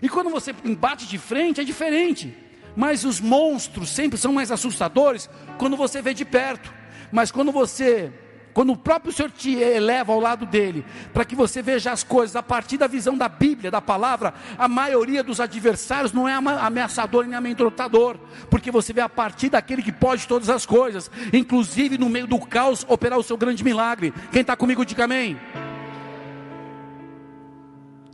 E 0.02 0.08
quando 0.08 0.30
você 0.30 0.56
embate 0.64 1.06
de 1.06 1.18
frente, 1.18 1.62
é 1.62 1.64
diferente. 1.64 2.36
Mas 2.76 3.04
os 3.04 3.20
monstros 3.20 3.90
sempre 3.90 4.18
são 4.18 4.32
mais 4.32 4.52
assustadores 4.52 5.30
quando 5.58 5.76
você 5.76 6.02
vê 6.02 6.14
de 6.14 6.24
perto. 6.24 6.72
Mas 7.12 7.32
quando 7.32 7.52
você 7.52 8.12
quando 8.58 8.72
o 8.72 8.76
próprio 8.76 9.14
Senhor 9.14 9.30
te 9.30 9.54
eleva 9.54 10.12
ao 10.12 10.20
lado 10.20 10.44
dele, 10.44 10.84
para 11.14 11.24
que 11.24 11.36
você 11.36 11.62
veja 11.62 11.92
as 11.92 12.04
coisas 12.04 12.36
a 12.36 12.42
partir 12.42 12.76
da 12.76 12.88
visão 12.88 13.16
da 13.16 13.30
Bíblia, 13.30 13.70
da 13.70 13.80
palavra, 13.80 14.34
a 14.58 14.68
maioria 14.68 15.24
dos 15.24 15.40
adversários 15.40 16.12
não 16.12 16.28
é 16.28 16.34
ameaçador 16.34 17.28
nem 17.28 17.36
amedrontador, 17.36 18.18
porque 18.50 18.72
você 18.72 18.92
vê 18.92 19.02
a 19.02 19.08
partir 19.08 19.50
daquele 19.50 19.84
que 19.84 19.92
pode 19.92 20.28
todas 20.28 20.50
as 20.50 20.66
coisas, 20.66 21.12
inclusive 21.32 22.00
no 22.00 22.10
meio 22.10 22.26
do 22.26 22.40
caos, 22.40 22.84
operar 22.90 23.20
o 23.20 23.24
seu 23.24 23.38
grande 23.38 23.64
milagre. 23.64 24.12
Quem 24.32 24.42
está 24.42 24.56
comigo, 24.56 24.84
diga 24.84 25.04
amém. 25.04 25.40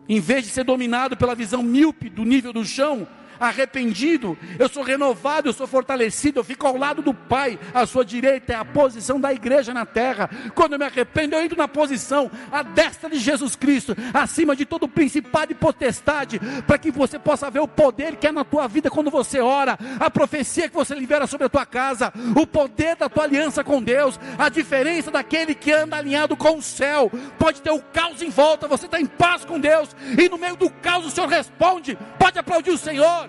Em 0.09 0.19
vez 0.19 0.43
de 0.43 0.49
ser 0.49 0.65
dominado 0.65 1.15
pela 1.15 1.35
visão 1.35 1.63
míope 1.63 2.09
do 2.09 2.25
nível 2.25 2.51
do 2.51 2.65
chão, 2.65 3.07
arrependido, 3.39 4.37
eu 4.57 4.69
sou 4.69 4.83
renovado, 4.83 5.49
eu 5.49 5.53
sou 5.53 5.67
fortalecido, 5.67 6.39
eu 6.39 6.43
fico 6.43 6.67
ao 6.67 6.77
lado 6.77 7.01
do 7.01 7.13
Pai, 7.13 7.59
à 7.73 7.85
sua 7.85 8.05
direita 8.05 8.53
é 8.53 8.55
a 8.55 8.65
posição 8.65 9.19
da 9.19 9.33
igreja 9.33 9.73
na 9.73 9.85
terra. 9.85 10.29
Quando 10.55 10.73
eu 10.73 10.79
me 10.79 10.85
arrependo, 10.85 11.35
eu 11.35 11.41
entro 11.41 11.57
na 11.57 11.67
posição, 11.67 12.29
à 12.51 12.63
destra 12.63 13.09
de 13.09 13.19
Jesus 13.19 13.55
Cristo, 13.55 13.95
acima 14.13 14.55
de 14.55 14.65
todo 14.65 14.87
principado 14.87 15.51
e 15.51 15.55
potestade, 15.55 16.39
para 16.67 16.77
que 16.77 16.91
você 16.91 17.17
possa 17.17 17.49
ver 17.49 17.59
o 17.59 17.67
poder 17.67 18.15
que 18.15 18.27
é 18.27 18.31
na 18.31 18.43
tua 18.43 18.67
vida 18.67 18.89
quando 18.89 19.09
você 19.09 19.39
ora, 19.39 19.77
a 19.99 20.09
profecia 20.09 20.69
que 20.69 20.75
você 20.75 20.93
libera 20.95 21.27
sobre 21.27 21.45
a 21.45 21.49
tua 21.49 21.65
casa, 21.65 22.13
o 22.35 22.45
poder 22.45 22.95
da 22.95 23.09
tua 23.09 23.23
aliança 23.23 23.63
com 23.63 23.81
Deus, 23.81 24.19
a 24.37 24.49
diferença 24.49 25.11
daquele 25.11 25.55
que 25.55 25.71
anda 25.71 25.97
alinhado 25.97 26.35
com 26.35 26.57
o 26.57 26.61
céu. 26.61 27.11
Pode 27.37 27.61
ter 27.61 27.71
o 27.71 27.81
caos 27.81 28.21
em 28.21 28.29
volta, 28.29 28.67
você 28.67 28.85
está 28.85 28.99
em 28.99 29.05
paz 29.05 29.45
com 29.45 29.59
Deus, 29.59 29.95
e 30.17 30.29
no 30.29 30.37
meio 30.37 30.55
do 30.55 30.69
caos 30.69 31.05
o 31.05 31.11
Senhor 31.11 31.27
responde. 31.27 31.97
Pode 32.19 32.37
aplaudir 32.39 32.71
o 32.71 32.77
Senhor. 32.77 33.22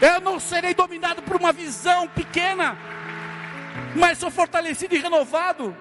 Eu 0.00 0.20
não 0.20 0.38
serei 0.38 0.74
dominado 0.74 1.22
por 1.22 1.36
uma 1.36 1.52
visão 1.52 2.08
pequena, 2.08 2.76
mas 3.94 4.18
sou 4.18 4.30
fortalecido 4.30 4.94
e 4.94 4.98
renovado. 4.98 5.76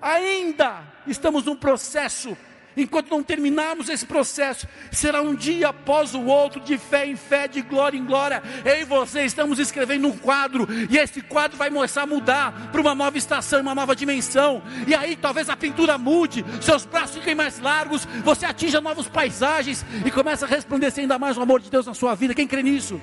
Ainda 0.00 0.82
estamos 1.06 1.44
num 1.44 1.54
processo 1.56 2.36
enquanto 2.76 3.10
não 3.10 3.22
terminarmos 3.22 3.88
esse 3.88 4.06
processo, 4.06 4.66
será 4.90 5.20
um 5.22 5.34
dia 5.34 5.68
após 5.68 6.14
o 6.14 6.22
outro, 6.22 6.60
de 6.60 6.78
fé 6.78 7.06
em 7.06 7.16
fé, 7.16 7.46
de 7.48 7.62
glória 7.62 7.96
em 7.96 8.04
glória. 8.04 8.42
Eu 8.64 8.80
e 8.80 8.84
você 8.84 9.24
estamos 9.24 9.58
escrevendo 9.58 10.08
um 10.08 10.16
quadro, 10.16 10.68
e 10.90 10.96
esse 10.96 11.20
quadro 11.20 11.56
vai 11.56 11.70
começar 11.70 12.02
a 12.02 12.06
mudar 12.06 12.70
para 12.70 12.80
uma 12.80 12.94
nova 12.94 13.16
estação, 13.18 13.60
uma 13.60 13.74
nova 13.74 13.94
dimensão. 13.94 14.62
E 14.86 14.94
aí 14.94 15.16
talvez 15.16 15.48
a 15.48 15.56
pintura 15.56 15.98
mude, 15.98 16.44
seus 16.60 16.84
braços 16.84 17.16
fiquem 17.16 17.34
mais 17.34 17.58
largos, 17.58 18.06
você 18.24 18.46
atinja 18.46 18.80
novas 18.80 19.08
paisagens 19.08 19.84
e 20.04 20.10
começa 20.10 20.46
a 20.46 20.48
resplandecer 20.48 21.02
ainda 21.02 21.18
mais 21.18 21.36
o 21.36 21.42
amor 21.42 21.60
de 21.60 21.70
Deus 21.70 21.86
na 21.86 21.94
sua 21.94 22.14
vida. 22.14 22.34
Quem 22.34 22.46
crê 22.46 22.62
nisso? 22.62 23.00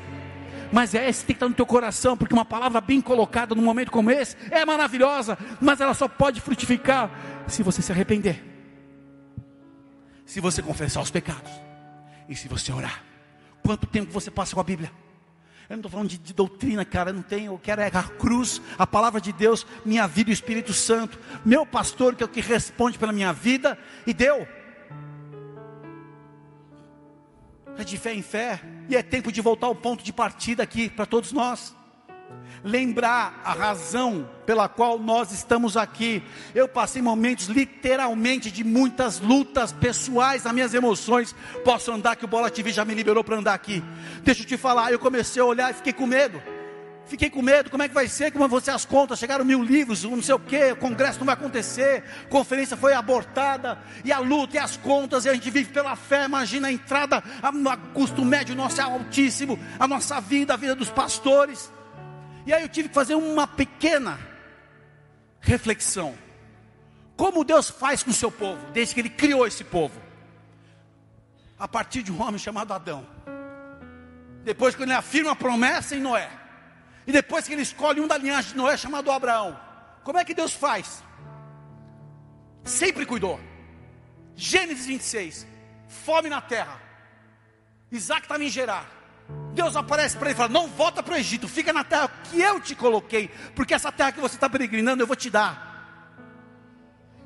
mas 0.72 0.94
é 0.94 1.10
esse 1.10 1.26
tem 1.26 1.34
que 1.34 1.38
estar 1.38 1.50
no 1.50 1.56
teu 1.56 1.66
coração, 1.66 2.16
porque 2.16 2.34
uma 2.34 2.46
palavra 2.46 2.80
bem 2.80 3.02
colocada 3.02 3.56
num 3.56 3.62
momento 3.64 3.92
como 3.92 4.12
esse 4.12 4.36
é 4.52 4.64
maravilhosa, 4.66 5.38
mas 5.60 5.82
ela 5.82 5.94
só 5.94 6.08
pode 6.08 6.42
frutificar 6.42 7.10
se 7.48 7.64
você 7.64 7.82
se 7.82 7.92
arrepender, 7.92 8.44
se 10.30 10.40
você 10.40 10.62
confessar 10.62 11.02
os 11.02 11.10
pecados 11.10 11.52
e 12.30 12.36
se 12.36 12.48
você 12.48 12.72
orar. 12.72 13.04
Quanto 13.64 13.88
tempo 13.88 14.12
você 14.12 14.30
passa 14.30 14.54
com 14.54 14.62
a 14.62 14.64
Bíblia? 14.64 14.92
Eu 15.68 15.74
não 15.74 15.78
estou 15.78 15.90
falando 15.90 16.08
de, 16.08 16.20
de, 16.20 16.34
doutrina, 16.36 16.86
cara, 16.86 17.10
eu 17.10 17.16
não 17.16 17.24
tenho, 17.24 17.54
eu 17.54 17.58
quero 17.58 17.82
é 17.82 17.88
a 17.88 18.04
cruz, 18.04 18.62
a 18.78 18.86
palavra 18.86 19.20
de 19.20 19.34
Deus, 19.34 19.66
minha 19.84 20.06
vida 20.08 20.30
e 20.30 20.34
o 20.34 20.34
Espírito 20.34 20.72
Santo, 20.72 21.20
meu 21.44 21.66
pastor 21.66 22.16
que 22.16 22.22
é 22.22 22.26
o 22.28 22.30
que 22.30 22.42
responde 22.42 23.00
pela 23.00 23.12
minha 23.12 23.34
vida, 23.34 23.78
e 24.06 24.14
deu. 24.14 24.48
é 27.76 27.84
de 27.84 27.98
fé 27.98 28.14
em 28.14 28.22
fé, 28.22 28.62
e 28.88 28.96
é 28.96 29.02
tempo 29.02 29.32
de 29.32 29.42
voltar 29.42 29.66
ao 29.66 29.76
ponto 29.76 30.04
de 30.04 30.14
partida 30.14 30.62
aqui 30.62 30.90
para 30.90 31.08
todos 31.08 31.32
nós. 31.32 31.76
Lembrar 32.64 33.42
a 33.44 33.54
razão 33.54 34.30
pela 34.46 34.68
qual 34.68 35.00
nós 35.00 35.32
estamos 35.32 35.78
aqui. 35.78 36.24
Eu 36.54 36.68
passei 36.68 37.02
momentos 37.02 37.48
literalmente 37.48 38.52
de 38.52 38.64
muitas 38.64 39.20
lutas 39.20 39.72
pessoais, 39.72 40.46
as 40.46 40.54
minhas 40.54 40.74
emoções. 40.74 41.34
Posso 41.64 41.92
andar 41.92 42.16
que 42.16 42.26
o 42.26 42.28
Bola 42.28 42.50
TV 42.50 42.72
já 42.72 42.84
me 42.84 42.94
liberou 42.94 43.24
para 43.24 43.38
andar 43.38 43.54
aqui. 43.54 43.84
Deixa 44.24 44.44
eu 44.44 44.48
te 44.48 44.58
falar, 44.58 44.92
eu 44.92 45.00
comecei 45.00 45.42
a 45.42 45.46
olhar 45.46 45.72
e 45.72 45.76
fiquei 45.76 45.94
com 45.94 46.06
medo. 46.06 46.42
Fiquei 47.10 47.28
com 47.28 47.42
medo, 47.42 47.72
como 47.72 47.82
é 47.82 47.88
que 47.88 47.94
vai 47.94 48.08
ser? 48.08 48.32
Como 48.32 48.48
vão 48.48 48.60
ser 48.60 48.70
as 48.70 48.86
contas? 48.86 49.18
Chegaram 49.18 49.44
mil 49.44 49.64
livros, 49.64 50.04
não 50.04 50.22
sei 50.22 50.36
o 50.36 50.40
que, 50.40 50.74
o 50.74 50.76
congresso 50.76 51.18
não 51.18 51.26
vai 51.26 51.34
acontecer, 51.34 52.04
conferência 52.30 52.78
foi 52.78 52.94
abortada, 52.94 53.80
e 54.06 54.12
a 54.12 54.20
luta 54.20 54.58
e 54.58 54.60
as 54.60 54.78
contas, 54.78 55.26
e 55.26 55.30
a 55.30 55.34
gente 55.34 55.50
vive 55.50 55.74
pela 55.74 55.96
fé, 55.96 56.26
imagina 56.26 56.68
a 56.68 56.72
entrada, 56.72 57.24
a, 57.42 57.50
a 57.50 57.78
custo 57.96 58.24
médio 58.24 58.56
nosso 58.56 58.80
é 58.80 58.84
altíssimo, 58.84 59.58
a 59.80 59.88
nossa 59.88 60.22
vida, 60.22 60.54
a 60.54 60.58
vida 60.58 60.76
dos 60.76 60.92
pastores. 60.92 61.72
E 62.46 62.54
aí 62.54 62.62
eu 62.62 62.70
tive 62.70 62.90
que 62.90 62.94
fazer 62.94 63.16
uma 63.16 63.46
pequena 63.48 64.20
reflexão. 65.40 66.18
Como 67.16 67.44
Deus 67.44 67.70
faz 67.70 68.02
com 68.02 68.12
o 68.12 68.14
seu 68.14 68.32
povo, 68.32 68.66
desde 68.72 68.94
que 68.94 69.02
Ele 69.02 69.10
criou 69.10 69.46
esse 69.46 69.64
povo? 69.64 70.02
A 71.58 71.68
partir 71.68 72.02
de 72.02 72.12
um 72.12 72.22
homem 72.22 72.40
chamado 72.40 72.74
Adão. 72.74 73.06
Depois 74.44 74.74
que 74.74 74.84
ele 74.84 74.94
afirma 74.94 75.32
a 75.32 75.36
promessa 75.36 75.96
em 75.96 76.00
Noé 76.00 76.32
e 77.06 77.12
depois 77.12 77.48
que 77.48 77.54
ele 77.54 77.62
escolhe 77.62 78.00
um 78.00 78.08
da 78.08 78.18
linhagem 78.18 78.52
de 78.52 78.58
Noé 78.58 78.78
chamado 78.78 79.12
Abraão. 79.12 79.60
Como 80.04 80.18
é 80.18 80.24
que 80.24 80.34
Deus 80.34 80.54
faz? 80.54 81.04
Sempre 82.64 83.06
cuidou. 83.06 83.40
Gênesis 84.36 84.86
26. 84.86 85.48
Fome 85.88 86.30
na 86.30 86.40
terra. 86.40 86.80
Isaac 87.92 88.22
estava 88.22 88.44
em 88.44 88.50
Gerar. 88.50 88.99
Deus 89.60 89.76
aparece 89.76 90.16
para 90.16 90.30
ele 90.30 90.36
e 90.36 90.38
fala: 90.38 90.48
Não 90.48 90.70
volta 90.70 91.04
para 91.04 91.16
o 91.16 91.18
Egito, 91.18 91.46
fica 91.46 91.74
na 91.74 91.84
terra 91.84 92.10
que 92.24 92.40
eu 92.40 92.62
te 92.62 92.74
coloquei, 92.74 93.30
porque 93.54 93.74
essa 93.74 93.92
terra 93.92 94.14
que 94.14 94.22
você 94.22 94.36
está 94.36 94.50
peregrinando 94.50 95.04
eu 95.04 95.08
vou 95.08 95.18
te 95.18 95.30
dar. 95.30 95.68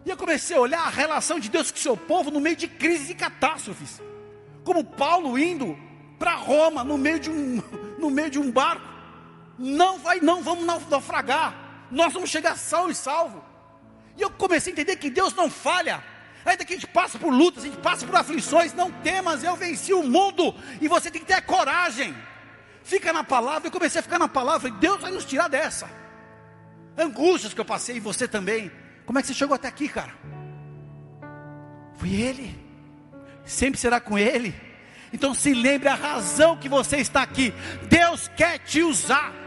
E 0.04 0.10
eu 0.10 0.18
comecei 0.18 0.58
a 0.58 0.60
olhar 0.60 0.82
a 0.82 0.90
relação 0.90 1.40
de 1.40 1.48
Deus 1.48 1.70
com 1.70 1.78
o 1.78 1.82
seu 1.82 1.96
povo 1.96 2.32
no 2.32 2.42
meio 2.42 2.56
de 2.56 2.68
crises 2.68 3.12
e 3.12 3.14
catástrofes. 3.14 4.02
Como 4.64 4.84
Paulo 4.84 5.38
indo 5.38 5.78
para 6.18 6.34
Roma 6.34 6.84
no 6.84 6.98
meio 6.98 7.20
de 7.20 7.30
um, 7.30 7.62
no 8.00 8.10
meio 8.10 8.32
de 8.32 8.40
um 8.40 8.52
barco. 8.52 8.88
Não 9.60 10.00
vai, 10.00 10.20
não 10.20 10.42
vamos 10.42 10.66
naufragar. 10.66 11.54
Nós 11.92 12.12
vamos 12.14 12.32
chegar 12.32 12.58
salvo 12.58 12.90
e 12.90 12.96
salvo. 12.96 13.46
E 14.18 14.24
eu 14.24 14.32
comecei 14.32 14.72
a 14.72 14.74
entender 14.74 14.96
que 14.96 15.12
Deus 15.12 15.36
não 15.36 15.52
falha. 15.52 16.04
Ainda 16.46 16.66
que 16.66 16.74
a 16.74 16.76
gente 16.76 16.88
passe 16.88 17.18
por 17.18 17.32
lutas, 17.32 17.64
a 17.64 17.68
gente 17.68 17.80
passe 17.80 18.06
por 18.06 18.16
aflições, 18.16 18.74
não 18.74 18.92
temas, 18.92 19.44
eu 19.44 19.56
venci 19.56 19.94
o 19.94 20.04
mundo. 20.04 20.54
E 20.82 20.88
você 20.88 21.10
tem 21.10 21.22
que 21.22 21.28
ter 21.28 21.42
coragem. 21.42 22.16
Fica 22.84 23.14
na 23.14 23.24
palavra. 23.24 23.68
Eu 23.68 23.72
comecei 23.72 24.00
a 24.00 24.04
ficar 24.04 24.20
na 24.20 24.28
palavra. 24.28 24.68
E 24.68 24.72
Deus 24.72 25.02
vai 25.02 25.12
nos 25.12 25.26
tirar 25.26 25.48
dessa. 25.48 25.90
Angústias 26.98 27.54
que 27.54 27.62
eu 27.62 27.66
passei, 27.66 27.98
e 27.98 28.00
você 28.00 28.28
também. 28.28 28.72
Como 29.06 29.18
é 29.18 29.22
que 29.22 29.28
você 29.28 29.34
chegou 29.34 29.56
até 29.56 29.68
aqui, 29.68 29.88
cara? 29.88 30.14
Foi 31.96 32.10
Ele. 32.10 32.54
Sempre 33.46 33.80
será 33.80 34.00
com 34.00 34.18
Ele. 34.18 34.54
Então 35.12 35.34
se 35.34 35.54
lembre 35.54 35.88
a 35.88 35.96
razão 35.96 36.58
que 36.58 36.68
você 36.68 36.98
está 36.98 37.22
aqui. 37.22 37.54
Deus 37.88 38.30
quer 38.36 38.60
te 38.60 38.82
usar. 38.82 39.43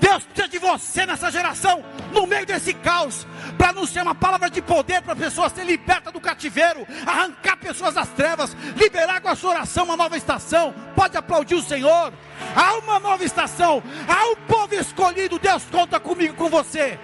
Deus 0.00 0.24
precisa 0.24 0.48
de 0.48 0.58
você 0.58 1.04
nessa 1.04 1.30
geração, 1.30 1.84
no 2.12 2.26
meio 2.26 2.46
desse 2.46 2.72
caos, 2.72 3.26
para 3.58 3.68
anunciar 3.68 4.04
uma 4.04 4.14
palavra 4.14 4.48
de 4.48 4.62
poder 4.62 5.02
para 5.02 5.12
a 5.12 5.16
pessoa 5.16 5.50
ser 5.50 5.64
liberta 5.64 6.10
do 6.10 6.20
cativeiro, 6.20 6.86
arrancar 7.06 7.58
pessoas 7.58 7.94
das 7.94 8.08
trevas, 8.08 8.56
liberar 8.76 9.20
com 9.20 9.28
a 9.28 9.36
sua 9.36 9.50
oração 9.50 9.84
uma 9.84 9.96
nova 9.96 10.16
estação. 10.16 10.74
Pode 10.96 11.16
aplaudir 11.16 11.54
o 11.54 11.62
Senhor. 11.62 12.12
Há 12.56 12.74
uma 12.78 12.98
nova 12.98 13.22
estação, 13.22 13.82
há 14.08 14.30
um 14.30 14.36
povo 14.46 14.74
escolhido. 14.74 15.38
Deus 15.38 15.64
conta 15.70 16.00
comigo, 16.00 16.34
com 16.34 16.48
você. 16.48 16.98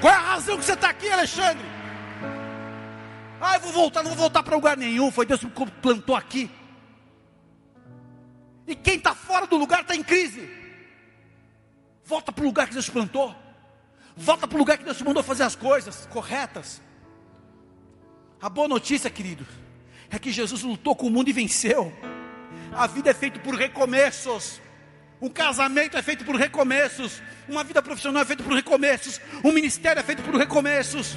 Qual 0.00 0.12
é 0.12 0.16
a 0.16 0.20
razão 0.20 0.56
que 0.56 0.64
você 0.64 0.72
está 0.72 0.88
aqui, 0.88 1.10
Alexandre? 1.10 1.64
Ah, 3.40 3.56
eu 3.56 3.60
vou 3.60 3.72
voltar, 3.72 4.02
não 4.02 4.10
vou 4.10 4.18
voltar 4.18 4.42
para 4.42 4.54
lugar 4.54 4.76
nenhum. 4.76 5.12
Foi 5.12 5.26
Deus 5.26 5.40
que 5.40 5.46
me 5.46 5.70
plantou 5.82 6.16
aqui. 6.16 6.50
E 8.66 8.74
quem 8.74 8.96
está 8.96 9.14
fora 9.14 9.46
do 9.46 9.56
lugar 9.56 9.82
está 9.82 9.94
em 9.94 10.02
crise. 10.02 10.61
Volta 12.04 12.32
para 12.32 12.42
o 12.42 12.46
lugar 12.46 12.66
que 12.66 12.74
Deus 12.74 12.84
te 12.84 12.90
plantou. 12.90 13.34
Volta 14.16 14.46
para 14.46 14.56
o 14.56 14.58
lugar 14.58 14.78
que 14.78 14.84
Deus 14.84 14.98
te 14.98 15.04
mandou 15.04 15.22
fazer 15.22 15.44
as 15.44 15.56
coisas 15.56 16.06
corretas. 16.06 16.82
A 18.40 18.48
boa 18.48 18.68
notícia, 18.68 19.08
querido, 19.08 19.46
é 20.10 20.18
que 20.18 20.32
Jesus 20.32 20.62
lutou 20.62 20.94
com 20.94 21.06
o 21.06 21.10
mundo 21.10 21.28
e 21.28 21.32
venceu. 21.32 21.92
A 22.72 22.86
vida 22.86 23.10
é 23.10 23.14
feita 23.14 23.38
por 23.38 23.54
recomeços. 23.54 24.60
Um 25.20 25.28
casamento 25.28 25.96
é 25.96 26.02
feito 26.02 26.24
por 26.24 26.34
recomeços. 26.34 27.22
Uma 27.48 27.62
vida 27.62 27.80
profissional 27.80 28.22
é 28.22 28.26
feita 28.26 28.42
por 28.42 28.52
recomeços. 28.52 29.20
Um 29.44 29.52
ministério 29.52 30.00
é 30.00 30.02
feito 30.02 30.22
por 30.22 30.34
recomeços. 30.34 31.16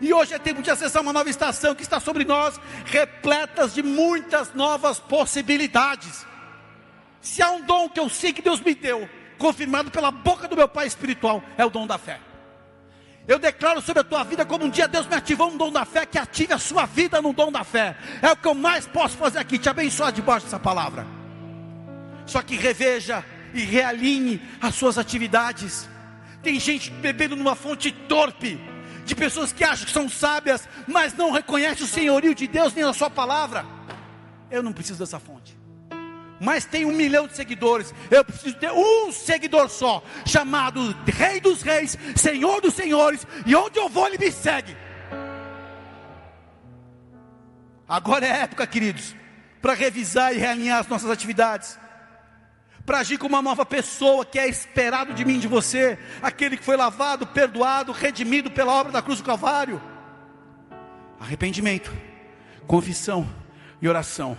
E 0.00 0.12
hoje 0.12 0.34
é 0.34 0.38
tempo 0.38 0.62
de 0.62 0.70
acessar 0.70 1.02
uma 1.02 1.12
nova 1.12 1.30
estação 1.30 1.74
que 1.74 1.82
está 1.82 1.98
sobre 1.98 2.24
nós, 2.24 2.60
repletas 2.84 3.74
de 3.74 3.82
muitas 3.82 4.54
novas 4.54 4.98
possibilidades. 4.98 6.26
Se 7.20 7.42
há 7.42 7.50
um 7.50 7.62
dom 7.62 7.88
que 7.88 7.98
eu 7.98 8.08
sei 8.08 8.32
que 8.32 8.42
Deus 8.42 8.60
me 8.60 8.74
deu, 8.74 9.08
confirmado 9.38 9.90
pela 9.90 10.10
boca 10.10 10.48
do 10.48 10.56
meu 10.56 10.68
Pai 10.68 10.86
espiritual, 10.86 11.42
é 11.56 11.64
o 11.64 11.70
dom 11.70 11.86
da 11.86 11.96
fé. 11.96 12.20
Eu 13.26 13.38
declaro 13.38 13.82
sobre 13.82 14.00
a 14.00 14.04
tua 14.04 14.24
vida 14.24 14.44
como 14.46 14.64
um 14.64 14.70
dia 14.70 14.88
Deus 14.88 15.06
me 15.06 15.14
ativou 15.14 15.50
um 15.50 15.56
dom 15.56 15.70
da 15.70 15.84
fé, 15.84 16.06
que 16.06 16.18
ative 16.18 16.54
a 16.54 16.58
sua 16.58 16.86
vida 16.86 17.20
no 17.20 17.34
dom 17.34 17.52
da 17.52 17.62
fé. 17.62 17.94
É 18.22 18.32
o 18.32 18.36
que 18.36 18.48
eu 18.48 18.54
mais 18.54 18.86
posso 18.86 19.18
fazer 19.18 19.38
aqui, 19.38 19.58
te 19.58 19.68
abençoar 19.68 20.10
debaixo 20.10 20.46
dessa 20.46 20.58
palavra. 20.58 21.06
Só 22.24 22.40
que 22.42 22.56
reveja 22.56 23.22
e 23.52 23.60
realinhe 23.60 24.40
as 24.60 24.74
suas 24.74 24.96
atividades. 24.96 25.88
Tem 26.42 26.58
gente 26.58 26.90
bebendo 26.90 27.36
numa 27.36 27.54
fonte 27.54 27.92
torpe, 27.92 28.58
de 29.04 29.14
pessoas 29.14 29.52
que 29.52 29.64
acham 29.64 29.86
que 29.86 29.92
são 29.92 30.08
sábias, 30.08 30.68
mas 30.86 31.14
não 31.14 31.30
reconhecem 31.30 31.84
o 31.84 31.88
senhorio 31.88 32.34
de 32.34 32.46
Deus 32.46 32.72
nem 32.72 32.84
a 32.84 32.92
sua 32.92 33.10
palavra. 33.10 33.64
Eu 34.50 34.62
não 34.62 34.72
preciso 34.72 34.98
dessa 34.98 35.18
fonte. 35.18 35.37
Mas 36.40 36.64
tem 36.64 36.84
um 36.84 36.92
milhão 36.92 37.26
de 37.26 37.34
seguidores. 37.34 37.92
Eu 38.10 38.24
preciso 38.24 38.56
ter 38.56 38.70
um 38.70 39.10
seguidor 39.12 39.68
só, 39.68 40.02
chamado 40.24 40.94
Rei 41.06 41.40
dos 41.40 41.62
Reis, 41.62 41.96
Senhor 42.16 42.60
dos 42.60 42.74
Senhores, 42.74 43.26
e 43.44 43.54
onde 43.54 43.78
eu 43.78 43.88
vou, 43.88 44.06
ele 44.06 44.18
me 44.18 44.30
segue. 44.30 44.76
Agora 47.88 48.26
é 48.26 48.42
época, 48.42 48.66
queridos, 48.66 49.16
para 49.62 49.74
revisar 49.74 50.34
e 50.34 50.38
realinhar 50.38 50.80
as 50.80 50.88
nossas 50.88 51.10
atividades 51.10 51.78
para 52.88 53.00
agir 53.00 53.18
como 53.18 53.36
uma 53.36 53.42
nova 53.42 53.66
pessoa 53.66 54.24
que 54.24 54.38
é 54.38 54.48
esperado 54.48 55.12
de 55.12 55.22
mim, 55.22 55.38
de 55.38 55.46
você, 55.46 55.98
aquele 56.22 56.56
que 56.56 56.64
foi 56.64 56.74
lavado, 56.74 57.26
perdoado, 57.26 57.92
redimido 57.92 58.50
pela 58.50 58.72
obra 58.72 58.90
da 58.90 59.02
cruz 59.02 59.18
do 59.18 59.24
Calvário. 59.26 59.78
Arrependimento, 61.20 61.92
confissão 62.66 63.28
e 63.82 63.86
oração 63.86 64.38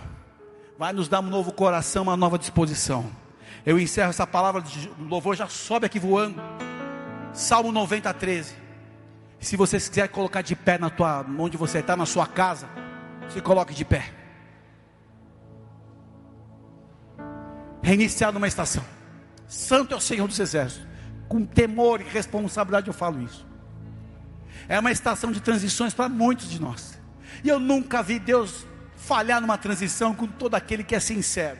vai 0.80 0.94
nos 0.94 1.08
dar 1.08 1.20
um 1.20 1.24
novo 1.24 1.52
coração, 1.52 2.04
uma 2.04 2.16
nova 2.16 2.38
disposição. 2.38 3.10
Eu 3.66 3.78
encerro 3.78 4.08
essa 4.08 4.26
palavra 4.26 4.62
de 4.62 4.90
louvor, 4.98 5.36
já 5.36 5.46
sobe 5.46 5.84
aqui 5.84 5.98
voando. 5.98 6.40
Salmo 7.34 7.70
90, 7.70 8.14
13. 8.14 8.54
Se 9.38 9.58
você 9.58 9.76
quiser 9.76 10.08
colocar 10.08 10.40
de 10.40 10.56
pé 10.56 10.78
na 10.78 10.88
tua, 10.88 11.22
onde 11.38 11.58
você 11.58 11.80
está, 11.80 11.94
na 11.94 12.06
sua 12.06 12.26
casa, 12.26 12.66
se 13.28 13.42
coloque 13.42 13.74
de 13.74 13.84
pé. 13.84 14.10
reiniciar 17.82 18.32
numa 18.32 18.48
estação. 18.48 18.84
Santo 19.48 19.92
é 19.92 19.96
o 19.98 20.00
Senhor 20.00 20.26
dos 20.26 20.38
Exércitos. 20.38 20.86
Com 21.28 21.44
temor 21.44 22.00
e 22.00 22.04
responsabilidade 22.04 22.88
eu 22.88 22.94
falo 22.94 23.20
isso. 23.20 23.46
É 24.66 24.78
uma 24.78 24.92
estação 24.92 25.30
de 25.30 25.40
transições 25.40 25.92
para 25.92 26.08
muitos 26.08 26.48
de 26.48 26.58
nós. 26.58 26.98
E 27.44 27.50
eu 27.50 27.60
nunca 27.60 28.02
vi 28.02 28.18
Deus 28.18 28.66
falhar 29.00 29.40
numa 29.40 29.56
transição 29.56 30.14
com 30.14 30.26
todo 30.26 30.54
aquele 30.54 30.84
que 30.84 30.94
é 30.94 31.00
sincero. 31.00 31.58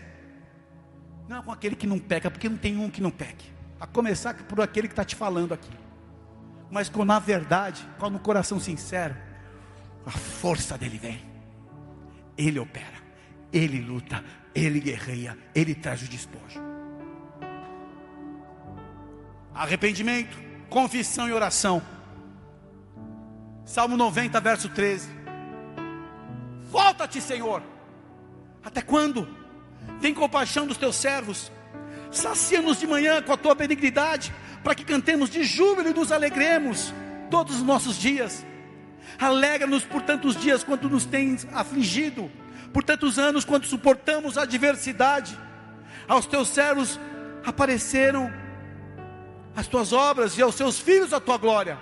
Não 1.27 1.43
com 1.43 1.51
aquele 1.51 1.75
que 1.75 1.87
não 1.87 1.99
peca, 1.99 2.31
porque 2.31 2.49
não 2.49 2.57
tem 2.57 2.77
um 2.77 2.91
que 2.91 3.01
não 3.01 3.11
peque. 3.11 3.51
A 3.81 3.87
começar 3.87 4.35
por 4.35 4.61
aquele 4.61 4.89
que 4.89 4.93
está 4.93 5.05
te 5.05 5.17
falando 5.17 5.55
aqui. 5.55 5.71
Mas 6.71 6.89
com 6.89 7.05
na 7.05 7.19
verdade, 7.19 7.87
com 7.99 8.07
o 8.09 8.19
coração 8.19 8.61
sincero, 8.61 9.17
a 10.05 10.11
força 10.11 10.77
dele 10.77 10.99
vem. 10.99 11.21
Ele 12.37 12.59
opera, 12.59 12.99
ele 13.53 13.81
luta, 13.81 14.23
ele 14.55 14.81
guerreia, 14.81 15.37
ele 15.55 15.75
traz 15.75 16.03
o 16.03 16.09
despojo. 16.09 16.61
Arrependimento, 19.55 20.39
confissão 20.69 21.29
e 21.29 21.33
oração. 21.33 21.83
Salmo 23.65 23.97
90, 23.97 24.41
verso 24.41 24.69
13. 24.69 25.20
Volta-te, 26.71 27.21
Senhor. 27.21 27.63
Até 28.65 28.81
quando? 28.81 29.29
Tem 30.01 30.15
compaixão 30.15 30.67
dos 30.67 30.77
teus 30.77 30.97
servos. 30.97 31.51
Sacia-nos 32.11 32.79
de 32.79 32.87
manhã 32.87 33.23
com 33.23 33.33
a 33.33 33.37
tua 33.37 33.55
benignidade, 33.55 34.33
para 34.63 34.75
que 34.75 34.85
cantemos 34.85 35.31
de 35.31 35.45
júbilo 35.45 35.89
e 35.89 35.95
nos 35.95 36.13
alegremos 36.13 36.93
todos 37.31 37.57
os 37.57 37.63
nossos 37.63 37.97
dias. 37.99 38.45
Alegra-nos 39.19 39.85
por 39.85 40.03
tantos 40.03 40.37
dias 40.37 40.63
quanto 40.63 40.89
nos 40.89 41.05
tens 41.05 41.47
afligido 41.53 42.31
por 42.73 42.85
tantos 42.85 43.19
anos, 43.19 43.45
quando 43.45 43.67
suportamos 43.67 44.39
a 44.39 44.43
adversidade, 44.43 45.37
aos 46.07 46.27
teus 46.27 46.49
servos 46.49 47.01
apareceram 47.45 48.33
as 49.57 49.67
tuas 49.67 49.93
obras 49.93 50.39
e 50.39 50.43
aos 50.43 50.55
seus 50.55 50.79
filhos 50.79 51.13
a 51.13 51.21
tua 51.21 51.37
glória. 51.37 51.79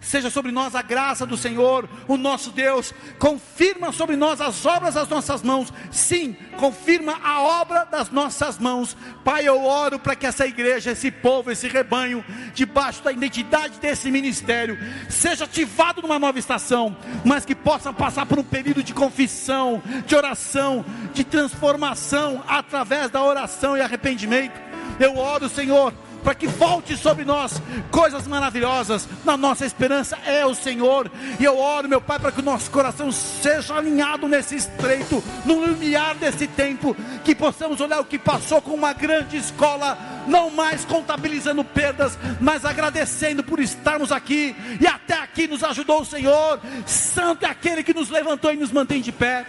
Seja 0.00 0.30
sobre 0.30 0.52
nós 0.52 0.74
a 0.74 0.82
graça 0.82 1.26
do 1.26 1.36
Senhor, 1.36 1.88
o 2.06 2.16
nosso 2.16 2.50
Deus. 2.50 2.94
Confirma 3.18 3.92
sobre 3.92 4.14
nós 4.16 4.40
as 4.40 4.64
obras 4.64 4.94
das 4.94 5.08
nossas 5.08 5.42
mãos. 5.42 5.72
Sim, 5.90 6.36
confirma 6.58 7.18
a 7.22 7.40
obra 7.40 7.84
das 7.84 8.10
nossas 8.10 8.58
mãos. 8.58 8.96
Pai, 9.24 9.48
eu 9.48 9.64
oro 9.64 9.98
para 9.98 10.14
que 10.14 10.26
essa 10.26 10.46
igreja, 10.46 10.92
esse 10.92 11.10
povo, 11.10 11.50
esse 11.50 11.66
rebanho, 11.66 12.24
debaixo 12.54 13.02
da 13.02 13.10
identidade 13.10 13.80
desse 13.80 14.10
ministério, 14.10 14.78
seja 15.08 15.44
ativado 15.44 16.02
numa 16.02 16.18
nova 16.18 16.38
estação, 16.38 16.96
mas 17.24 17.44
que 17.44 17.54
possa 17.54 17.92
passar 17.92 18.26
por 18.26 18.38
um 18.38 18.44
período 18.44 18.82
de 18.82 18.94
confissão, 18.94 19.82
de 20.06 20.14
oração, 20.14 20.84
de 21.12 21.24
transformação 21.24 22.44
através 22.46 23.10
da 23.10 23.22
oração 23.22 23.76
e 23.76 23.80
arrependimento. 23.80 24.66
Eu 24.98 25.18
oro, 25.18 25.48
Senhor, 25.48 25.92
para 26.26 26.34
que 26.34 26.48
volte 26.48 26.96
sobre 26.96 27.24
nós 27.24 27.62
coisas 27.88 28.26
maravilhosas. 28.26 29.08
Na 29.24 29.36
nossa 29.36 29.64
esperança 29.64 30.18
é 30.26 30.44
o 30.44 30.56
Senhor. 30.56 31.08
E 31.38 31.44
eu 31.44 31.56
oro, 31.56 31.88
meu 31.88 32.00
Pai, 32.00 32.18
para 32.18 32.32
que 32.32 32.40
o 32.40 32.44
nosso 32.44 32.68
coração 32.68 33.12
seja 33.12 33.76
alinhado 33.76 34.26
nesse 34.26 34.56
estreito, 34.56 35.22
no 35.44 35.64
limiar 35.64 36.16
desse 36.16 36.48
tempo, 36.48 36.96
que 37.24 37.32
possamos 37.32 37.80
olhar 37.80 38.00
o 38.00 38.04
que 38.04 38.18
passou 38.18 38.60
com 38.60 38.72
uma 38.72 38.92
grande 38.92 39.36
escola, 39.36 39.96
não 40.26 40.50
mais 40.50 40.84
contabilizando 40.84 41.62
perdas, 41.62 42.18
mas 42.40 42.64
agradecendo 42.64 43.44
por 43.44 43.60
estarmos 43.60 44.10
aqui 44.10 44.56
e 44.80 44.84
até 44.84 45.14
aqui 45.14 45.46
nos 45.46 45.62
ajudou 45.62 46.00
o 46.00 46.04
Senhor. 46.04 46.58
Santo 46.86 47.46
é 47.46 47.48
aquele 47.48 47.84
que 47.84 47.94
nos 47.94 48.10
levantou 48.10 48.52
e 48.52 48.56
nos 48.56 48.72
mantém 48.72 49.00
de 49.00 49.12
pé. 49.12 49.46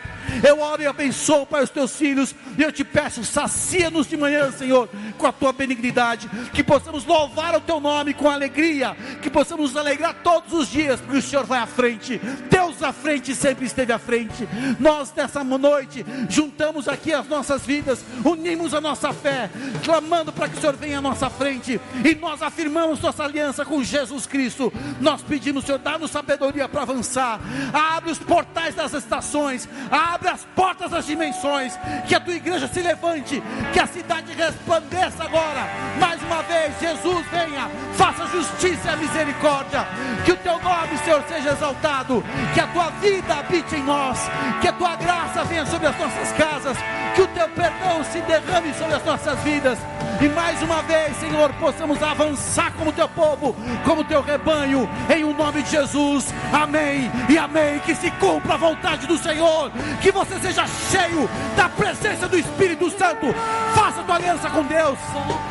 Eu 0.47 0.59
oro 0.59 0.81
e 0.81 0.87
abençoo, 0.87 1.45
Pai, 1.45 1.63
os 1.63 1.69
teus 1.69 1.95
filhos. 1.95 2.35
E 2.57 2.61
eu 2.61 2.71
te 2.71 2.83
peço, 2.83 3.23
sacia-nos 3.23 4.07
de 4.07 4.17
manhã, 4.17 4.51
Senhor, 4.51 4.89
com 5.17 5.27
a 5.27 5.31
tua 5.31 5.53
benignidade. 5.53 6.29
Que 6.53 6.63
possamos 6.63 7.05
louvar 7.05 7.55
o 7.55 7.61
teu 7.61 7.79
nome 7.79 8.13
com 8.13 8.29
alegria. 8.29 8.95
Que 9.21 9.29
possamos 9.29 9.71
nos 9.71 9.77
alegrar 9.77 10.15
todos 10.23 10.53
os 10.53 10.69
dias, 10.69 10.99
porque 10.99 11.17
o 11.17 11.21
Senhor 11.21 11.45
vai 11.45 11.59
à 11.59 11.67
frente. 11.67 12.19
Deus 12.49 12.81
à 12.83 12.91
frente 12.91 13.33
sempre 13.33 13.65
esteve 13.65 13.93
à 13.93 13.99
frente. 13.99 14.47
Nós, 14.79 15.13
nessa 15.15 15.43
noite, 15.43 16.05
juntamos 16.29 16.87
aqui 16.87 17.13
as 17.13 17.27
nossas 17.27 17.65
vidas, 17.65 18.03
unimos 18.23 18.73
a 18.73 18.81
nossa 18.81 19.13
fé, 19.13 19.49
clamando 19.83 20.31
para 20.33 20.49
que 20.49 20.57
o 20.57 20.61
Senhor 20.61 20.75
venha 20.75 20.99
à 20.99 21.01
nossa 21.01 21.29
frente. 21.29 21.79
E 22.03 22.15
nós 22.15 22.41
afirmamos 22.41 22.99
nossa 23.01 23.23
aliança 23.23 23.65
com 23.65 23.83
Jesus 23.83 24.25
Cristo. 24.25 24.71
Nós 24.99 25.21
pedimos, 25.21 25.65
Senhor, 25.65 25.79
dá-nos 25.79 26.11
sabedoria 26.11 26.67
para 26.67 26.81
avançar. 26.81 27.39
Abre 27.73 28.11
os 28.11 28.19
portais 28.19 28.75
das 28.75 28.93
estações. 28.93 29.67
Abre 29.89 30.16
abre 30.17 30.29
as 30.29 30.43
portas 30.55 30.89
das 30.89 31.05
dimensões, 31.05 31.77
que 32.07 32.15
a 32.15 32.19
tua 32.19 32.33
igreja 32.33 32.67
se 32.67 32.81
levante, 32.81 33.41
que 33.71 33.79
a 33.79 33.85
cidade 33.85 34.33
resplandeça 34.33 35.23
agora. 35.23 35.67
Mais 35.99 36.21
uma 36.23 36.41
vez, 36.43 36.73
Jesus 36.79 37.25
venha, 37.27 37.69
faça 37.93 38.25
justiça 38.27 38.93
e 38.93 38.97
misericórdia, 38.97 39.87
que 40.25 40.31
o 40.31 40.37
teu 40.37 40.59
nome, 40.59 40.97
Senhor, 41.05 41.23
seja 41.27 41.51
exaltado, 41.51 42.23
que 42.53 42.59
a 42.59 42.67
tua 42.67 42.89
vida 42.99 43.35
habite 43.35 43.75
em 43.75 43.83
nós, 43.83 44.19
que 44.59 44.67
a 44.67 44.73
tua 44.73 44.95
graça 44.95 45.43
venha 45.43 45.65
sobre 45.67 45.87
as 45.87 45.97
nossas 45.97 46.31
casas, 46.31 46.77
que 47.17 47.21
o 47.23 47.27
teu 47.29 47.49
perdão 47.49 48.03
se 48.03 48.21
derrame 48.21 48.71
sobre 48.75 48.93
as 48.93 49.03
nossas 49.03 49.39
vidas. 49.39 49.79
E 50.21 50.29
mais 50.29 50.61
uma 50.61 50.83
vez, 50.83 51.17
Senhor, 51.17 51.51
possamos 51.53 52.01
avançar 52.03 52.71
como 52.73 52.91
teu 52.91 53.09
povo, 53.09 53.55
como 53.83 54.03
teu 54.03 54.21
rebanho, 54.21 54.87
em 55.09 55.23
o 55.23 55.33
nome 55.33 55.63
de 55.63 55.71
Jesus. 55.71 56.31
Amém 56.53 57.11
e 57.27 57.35
amém. 57.35 57.79
Que 57.79 57.95
se 57.95 58.11
cumpra 58.11 58.53
a 58.53 58.57
vontade 58.57 59.07
do 59.07 59.17
Senhor, 59.17 59.71
que 59.99 60.11
você 60.11 60.39
seja 60.39 60.67
cheio 60.67 61.27
da 61.55 61.67
presença 61.67 62.27
do 62.27 62.37
Espírito 62.37 62.87
Santo. 62.91 63.33
Faça 63.73 64.03
tua 64.03 64.15
aliança 64.15 64.47
com 64.51 64.61
Deus, 64.63 64.99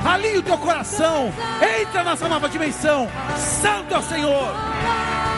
alinhe 0.05 0.38
o 0.38 0.42
teu 0.44 0.59
coração, 0.59 1.33
entra 1.81 2.05
nessa 2.05 2.29
nova 2.29 2.48
dimensão. 2.48 3.09
Santo 3.37 3.92
é 3.92 3.98
o 3.98 4.02
Senhor. 4.02 5.36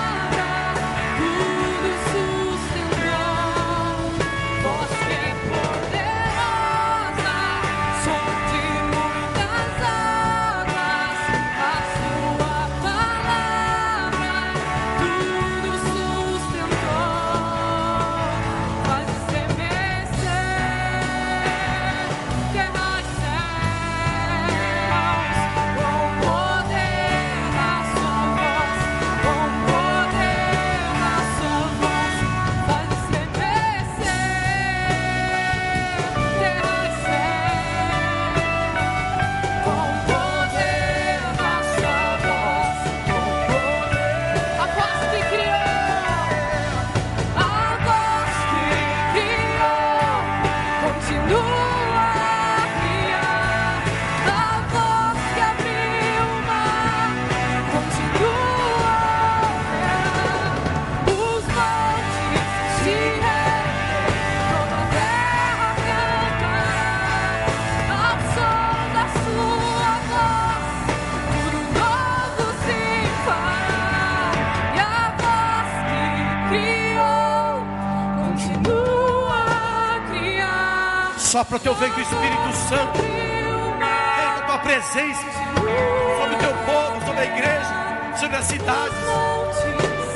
Cidades. 88.48 88.98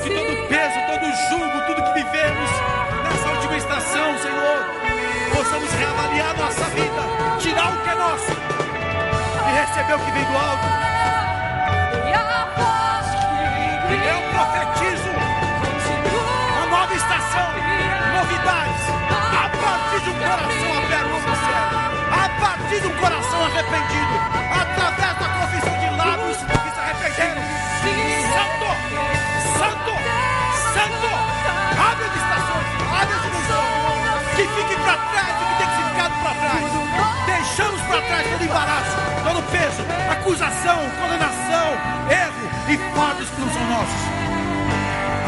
Que 0.02 0.10
todo 0.10 0.48
peso, 0.48 0.78
todo 0.88 1.04
jugo, 1.28 1.60
tudo 1.66 1.84
que 1.84 1.92
vivemos 2.02 2.50
nessa 3.04 3.28
última 3.28 3.56
estação, 3.56 4.18
Senhor, 4.18 4.58
possamos 5.34 5.70
reavaliar 5.72 6.36
nossa 6.36 6.64
vida, 6.70 7.02
tirar 7.38 7.72
o 7.72 7.82
que 7.82 7.90
é 7.90 7.94
nosso 7.94 8.32
e 9.46 9.52
receber 9.60 9.94
o 9.94 9.98
que 9.98 10.10
vem 10.10 10.24
do 10.24 10.36
alto. 10.36 10.82
Eu 13.92 14.20
profetizo 14.32 15.10
uma 16.56 16.66
nova 16.66 16.94
estação, 16.94 17.48
novidades, 18.14 18.84
a 19.30 19.48
partir 19.62 20.00
de 20.02 20.10
um 20.10 20.18
coração 20.18 20.78
aberto 20.78 21.12
a 22.12 22.28
partir 22.40 22.80
de 22.80 22.86
um 22.86 22.96
coração 22.96 23.44
arrependido, 23.44 24.14
através 24.50 25.18
da 25.18 25.28
confissão 25.28 25.78
de 25.78 25.96
lábios 25.96 26.36
que 26.36 26.44
se 26.44 26.80
arrependeram. 26.80 28.21
Santo, 28.42 28.66
Santo, 29.56 29.92
Santo, 30.74 31.08
abre 31.78 32.04
as 32.04 32.14
estações, 32.16 32.66
abre 32.90 33.14
as 33.14 33.22
dimensões, 33.22 34.26
que 34.34 34.42
fique 34.42 34.76
para 34.82 34.96
trás 34.96 35.30
o 35.30 35.44
que 35.46 35.54
tem 35.58 35.66
que 35.68 35.76
ser 35.76 35.84
ficado 35.90 36.14
para 36.22 36.34
trás. 36.34 36.66
Deixamos 37.26 37.80
para 37.82 38.02
trás 38.02 38.26
todo 38.32 38.44
embaraço, 38.44 38.96
todo 39.22 39.42
peso, 39.52 39.82
acusação, 40.10 40.78
condenação, 41.00 41.68
erro 42.10 42.44
e 42.68 42.76
fardos 42.96 43.28
que 43.30 43.40
não 43.40 43.50
são 43.52 43.64
nossos. 43.66 44.02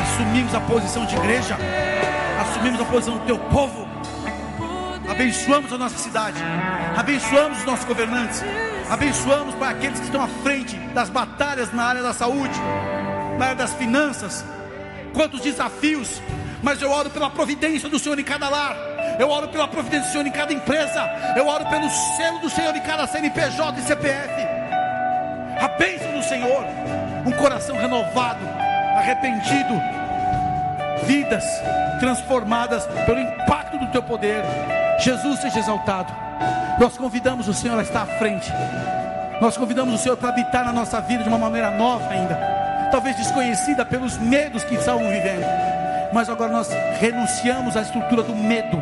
Assumimos 0.02 0.54
a 0.54 0.60
posição 0.60 1.06
de 1.06 1.14
igreja, 1.14 1.56
assumimos 2.40 2.80
a 2.80 2.84
posição 2.84 3.18
do 3.18 3.26
teu 3.26 3.38
povo, 3.38 3.86
abençoamos 5.08 5.72
a 5.72 5.78
nossa 5.78 5.98
cidade, 5.98 6.42
abençoamos 6.96 7.58
os 7.58 7.64
nossos 7.64 7.84
governantes, 7.84 8.42
abençoamos 8.90 9.54
para 9.54 9.70
aqueles 9.70 10.00
que 10.00 10.06
estão 10.06 10.22
à 10.22 10.28
frente 10.42 10.76
das 10.94 11.08
batalhas 11.10 11.72
na 11.72 11.84
área 11.84 12.02
da 12.02 12.12
saúde, 12.12 12.54
na 13.38 13.46
área 13.46 13.56
das 13.56 13.74
finanças. 13.74 14.44
Quantos 15.12 15.40
desafios, 15.40 16.20
mas 16.62 16.80
eu 16.82 16.90
oro 16.90 17.10
pela 17.10 17.30
providência 17.30 17.88
do 17.88 17.98
Senhor 17.98 18.18
em 18.18 18.24
cada 18.24 18.48
lar. 18.48 18.76
Eu 19.18 19.30
oro 19.30 19.48
pela 19.48 19.68
providência 19.68 20.08
do 20.08 20.12
Senhor 20.12 20.26
em 20.26 20.32
cada 20.32 20.52
empresa. 20.52 21.08
Eu 21.36 21.46
oro 21.46 21.64
pelo 21.66 21.88
selo 22.16 22.40
do 22.40 22.50
Senhor 22.50 22.74
em 22.74 22.80
cada 22.80 23.06
CNPJ 23.06 23.78
e 23.78 23.82
CPF. 23.82 24.34
A 25.60 25.68
bênção 25.78 26.12
do 26.12 26.22
Senhor, 26.22 26.64
um 27.24 27.32
coração 27.32 27.76
renovado, 27.76 28.44
arrependido, 28.96 29.80
vidas 31.04 31.44
transformadas 32.00 32.86
pelo 33.06 33.20
impacto 33.20 33.78
do 33.78 33.86
teu 33.88 34.02
poder. 34.02 34.42
Jesus 34.98 35.40
seja 35.40 35.60
exaltado. 35.60 36.12
Nós 36.78 36.96
convidamos 36.96 37.46
o 37.46 37.54
Senhor 37.54 37.78
a 37.78 37.82
estar 37.82 38.02
à 38.02 38.06
frente. 38.06 38.52
Nós 39.40 39.56
convidamos 39.56 39.94
o 39.94 39.98
Senhor 39.98 40.16
para 40.16 40.30
habitar 40.30 40.64
na 40.64 40.72
nossa 40.72 41.00
vida 41.00 41.22
de 41.22 41.28
uma 41.28 41.38
maneira 41.38 41.70
nova 41.70 42.08
ainda, 42.10 42.34
talvez 42.90 43.16
desconhecida 43.16 43.84
pelos 43.84 44.18
medos 44.18 44.64
que 44.64 44.74
estavam 44.74 45.08
vivendo. 45.08 45.44
Mas 46.12 46.28
agora 46.28 46.52
nós 46.52 46.68
renunciamos 47.00 47.76
à 47.76 47.82
estrutura 47.82 48.22
do 48.22 48.34
medo, 48.34 48.80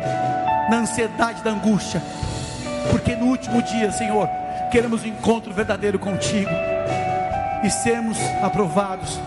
da 0.69 0.77
ansiedade, 0.77 1.43
da 1.43 1.51
angústia, 1.51 2.01
porque 2.91 3.15
no 3.15 3.27
último 3.27 3.61
dia, 3.61 3.91
Senhor, 3.91 4.29
queremos 4.71 5.03
um 5.03 5.07
encontro 5.07 5.53
verdadeiro 5.53 5.97
contigo 5.97 6.51
e 7.63 7.69
sermos 7.69 8.17
aprovados, 8.41 9.19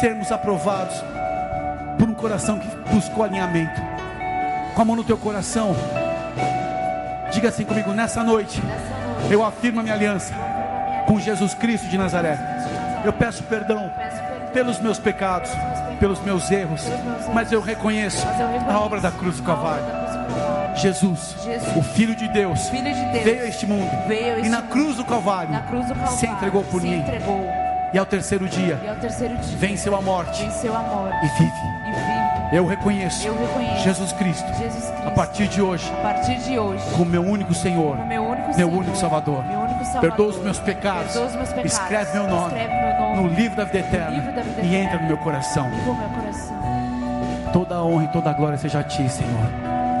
sermos 0.00 0.30
aprovados 0.30 1.02
por 1.98 2.08
um 2.08 2.14
coração 2.14 2.58
que 2.58 2.68
buscou 2.92 3.24
alinhamento. 3.24 3.80
Com 4.74 4.82
a 4.82 4.84
mão 4.84 4.96
no 4.96 5.02
teu 5.02 5.16
coração, 5.16 5.74
diga 7.32 7.48
assim 7.48 7.64
comigo: 7.64 7.92
nessa 7.92 8.22
noite, 8.22 8.62
eu 9.30 9.44
afirmo 9.44 9.80
a 9.80 9.82
minha 9.82 9.94
aliança 9.94 10.32
com 11.06 11.18
Jesus 11.18 11.54
Cristo 11.54 11.88
de 11.88 11.98
Nazaré. 11.98 12.57
Eu 13.04 13.12
peço 13.12 13.42
perdão 13.44 13.90
pelos 14.52 14.78
meus 14.80 14.98
pecados, 14.98 15.50
pelos 16.00 16.20
meus 16.20 16.50
erros, 16.50 16.82
mas 17.32 17.52
eu 17.52 17.60
reconheço 17.60 18.26
a 18.68 18.78
obra 18.78 19.00
da 19.00 19.10
cruz 19.10 19.36
do 19.36 19.42
Calvário. 19.42 19.84
Jesus, 20.76 21.34
o 21.76 21.82
Filho 21.82 22.14
de 22.14 22.28
Deus, 22.28 22.68
Filho 22.68 22.94
de 22.94 23.04
Deus, 23.06 23.24
veio 23.24 23.42
a 23.42 23.48
este 23.48 23.66
mundo 23.66 23.90
e 24.44 24.48
na 24.48 24.62
cruz 24.62 24.96
do 24.96 25.04
Calvário, 25.04 25.50
na 25.50 25.62
cruz 25.62 25.86
do 25.86 25.94
Calvário, 25.94 26.18
se 26.18 26.26
entregou 26.26 26.62
por 26.64 26.80
se 26.80 26.86
mim. 26.86 26.98
entregou, 27.00 27.44
E 27.92 27.98
ao 27.98 28.06
terceiro 28.06 28.46
dia, 28.48 28.78
e 28.84 28.88
ao 28.88 28.94
terceiro 28.96 29.36
dia 29.38 29.56
venceu 29.58 29.96
a 29.96 30.00
morte 30.00 30.40
venceu 30.44 30.76
a 30.76 30.80
morte 30.82 31.16
e 31.24 31.28
vive. 31.30 31.50
e 31.88 31.92
vive. 31.92 32.07
Eu 32.50 32.66
reconheço, 32.66 33.26
Eu 33.26 33.36
reconheço 33.36 33.82
Jesus 33.82 34.12
Cristo, 34.12 34.46
Jesus 34.54 34.84
Cristo 34.84 35.06
a 35.06 35.10
partir 35.10 35.48
de 35.48 35.60
hoje, 35.60 35.90
partir 36.02 36.38
de 36.38 36.58
hoje 36.58 36.82
como 36.92 37.10
meu 37.10 37.22
único 37.22 37.52
Senhor, 37.52 37.96
meu 38.06 38.24
único 38.24 38.54
Senhor, 38.54 38.72
único 38.72 38.96
Salvador. 38.96 39.44
meu 39.46 39.60
único 39.60 39.84
Salvador. 39.84 40.00
Perdoa 40.00 40.26
os 40.28 40.38
meus 40.38 40.58
pecados, 40.58 41.14
os 41.14 41.34
meus 41.34 41.48
pecados. 41.50 41.72
escreve 41.72 42.12
meu 42.14 42.26
nome, 42.26 42.46
Escreve 42.46 42.74
meu 42.74 43.00
nome 43.00 43.22
no 43.22 43.28
livro 43.28 43.56
da 43.56 43.64
vida 43.64 43.78
eterna 43.78 44.32
da 44.32 44.42
vida 44.42 44.62
e 44.62 44.76
entra 44.76 44.98
no 44.98 45.06
meu 45.08 45.18
coração. 45.18 45.68
Meu 45.68 45.94
coração. 45.94 46.58
Toda 47.52 47.76
a 47.76 47.84
honra 47.84 48.04
e 48.04 48.08
toda 48.08 48.30
a 48.30 48.32
glória 48.32 48.56
seja 48.58 48.80
a 48.80 48.82
Ti, 48.82 49.08
Senhor. 49.08 49.50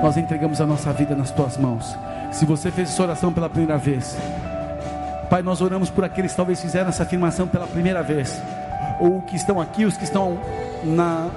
Nós 0.02 0.16
entregamos 0.16 0.60
a 0.60 0.66
nossa 0.66 0.92
vida 0.92 1.14
nas 1.14 1.30
Tuas 1.30 1.56
mãos. 1.56 1.96
Se 2.30 2.46
você 2.46 2.70
fez 2.70 2.90
essa 2.90 3.02
oração 3.02 3.32
pela 3.32 3.48
primeira 3.48 3.76
vez, 3.76 4.16
Pai, 5.28 5.42
nós 5.42 5.60
oramos 5.60 5.90
por 5.90 6.04
aqueles 6.04 6.30
que 6.30 6.36
talvez 6.36 6.60
fizeram 6.60 6.88
essa 6.88 7.02
afirmação 7.02 7.46
pela 7.46 7.66
primeira 7.66 8.02
vez, 8.02 8.40
ou 8.98 9.20
que 9.20 9.36
estão 9.36 9.60
aqui, 9.60 9.84
os 9.84 9.96
que 9.96 10.04
estão 10.04 10.38
na, 10.82 11.28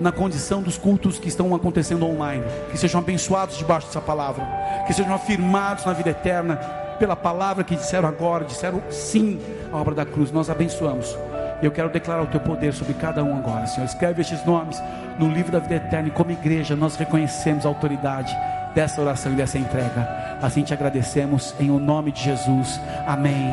na 0.00 0.12
condição 0.12 0.62
dos 0.62 0.76
cultos 0.76 1.18
que 1.18 1.28
estão 1.28 1.54
acontecendo 1.54 2.06
online, 2.06 2.44
que 2.70 2.78
sejam 2.78 3.00
abençoados 3.00 3.56
debaixo 3.56 3.86
dessa 3.86 4.00
palavra, 4.00 4.46
que 4.86 4.92
sejam 4.92 5.14
afirmados 5.14 5.84
na 5.84 5.92
vida 5.92 6.10
eterna 6.10 6.56
pela 6.98 7.16
palavra 7.16 7.64
que 7.64 7.76
disseram 7.76 8.08
agora, 8.08 8.44
disseram 8.44 8.82
sim 8.90 9.40
à 9.72 9.76
obra 9.76 9.94
da 9.94 10.06
cruz. 10.06 10.30
Nós 10.30 10.48
abençoamos. 10.50 11.16
Eu 11.62 11.70
quero 11.70 11.88
declarar 11.88 12.22
o 12.22 12.26
teu 12.26 12.40
poder 12.40 12.72
sobre 12.72 12.94
cada 12.94 13.22
um 13.22 13.36
agora, 13.36 13.66
Senhor. 13.66 13.86
Escreve 13.86 14.20
estes 14.20 14.44
nomes 14.44 14.80
no 15.18 15.28
livro 15.28 15.52
da 15.52 15.58
vida 15.58 15.76
eterna 15.76 16.08
e 16.08 16.10
como 16.10 16.30
igreja 16.30 16.76
nós 16.76 16.96
reconhecemos 16.96 17.64
a 17.64 17.68
autoridade 17.68 18.36
dessa 18.74 19.00
oração 19.00 19.32
e 19.32 19.36
dessa 19.36 19.58
entrega. 19.58 20.36
Assim 20.42 20.62
te 20.62 20.74
agradecemos 20.74 21.54
em 21.58 21.70
o 21.70 21.78
nome 21.78 22.12
de 22.12 22.22
Jesus. 22.22 22.80
Amém. 23.06 23.34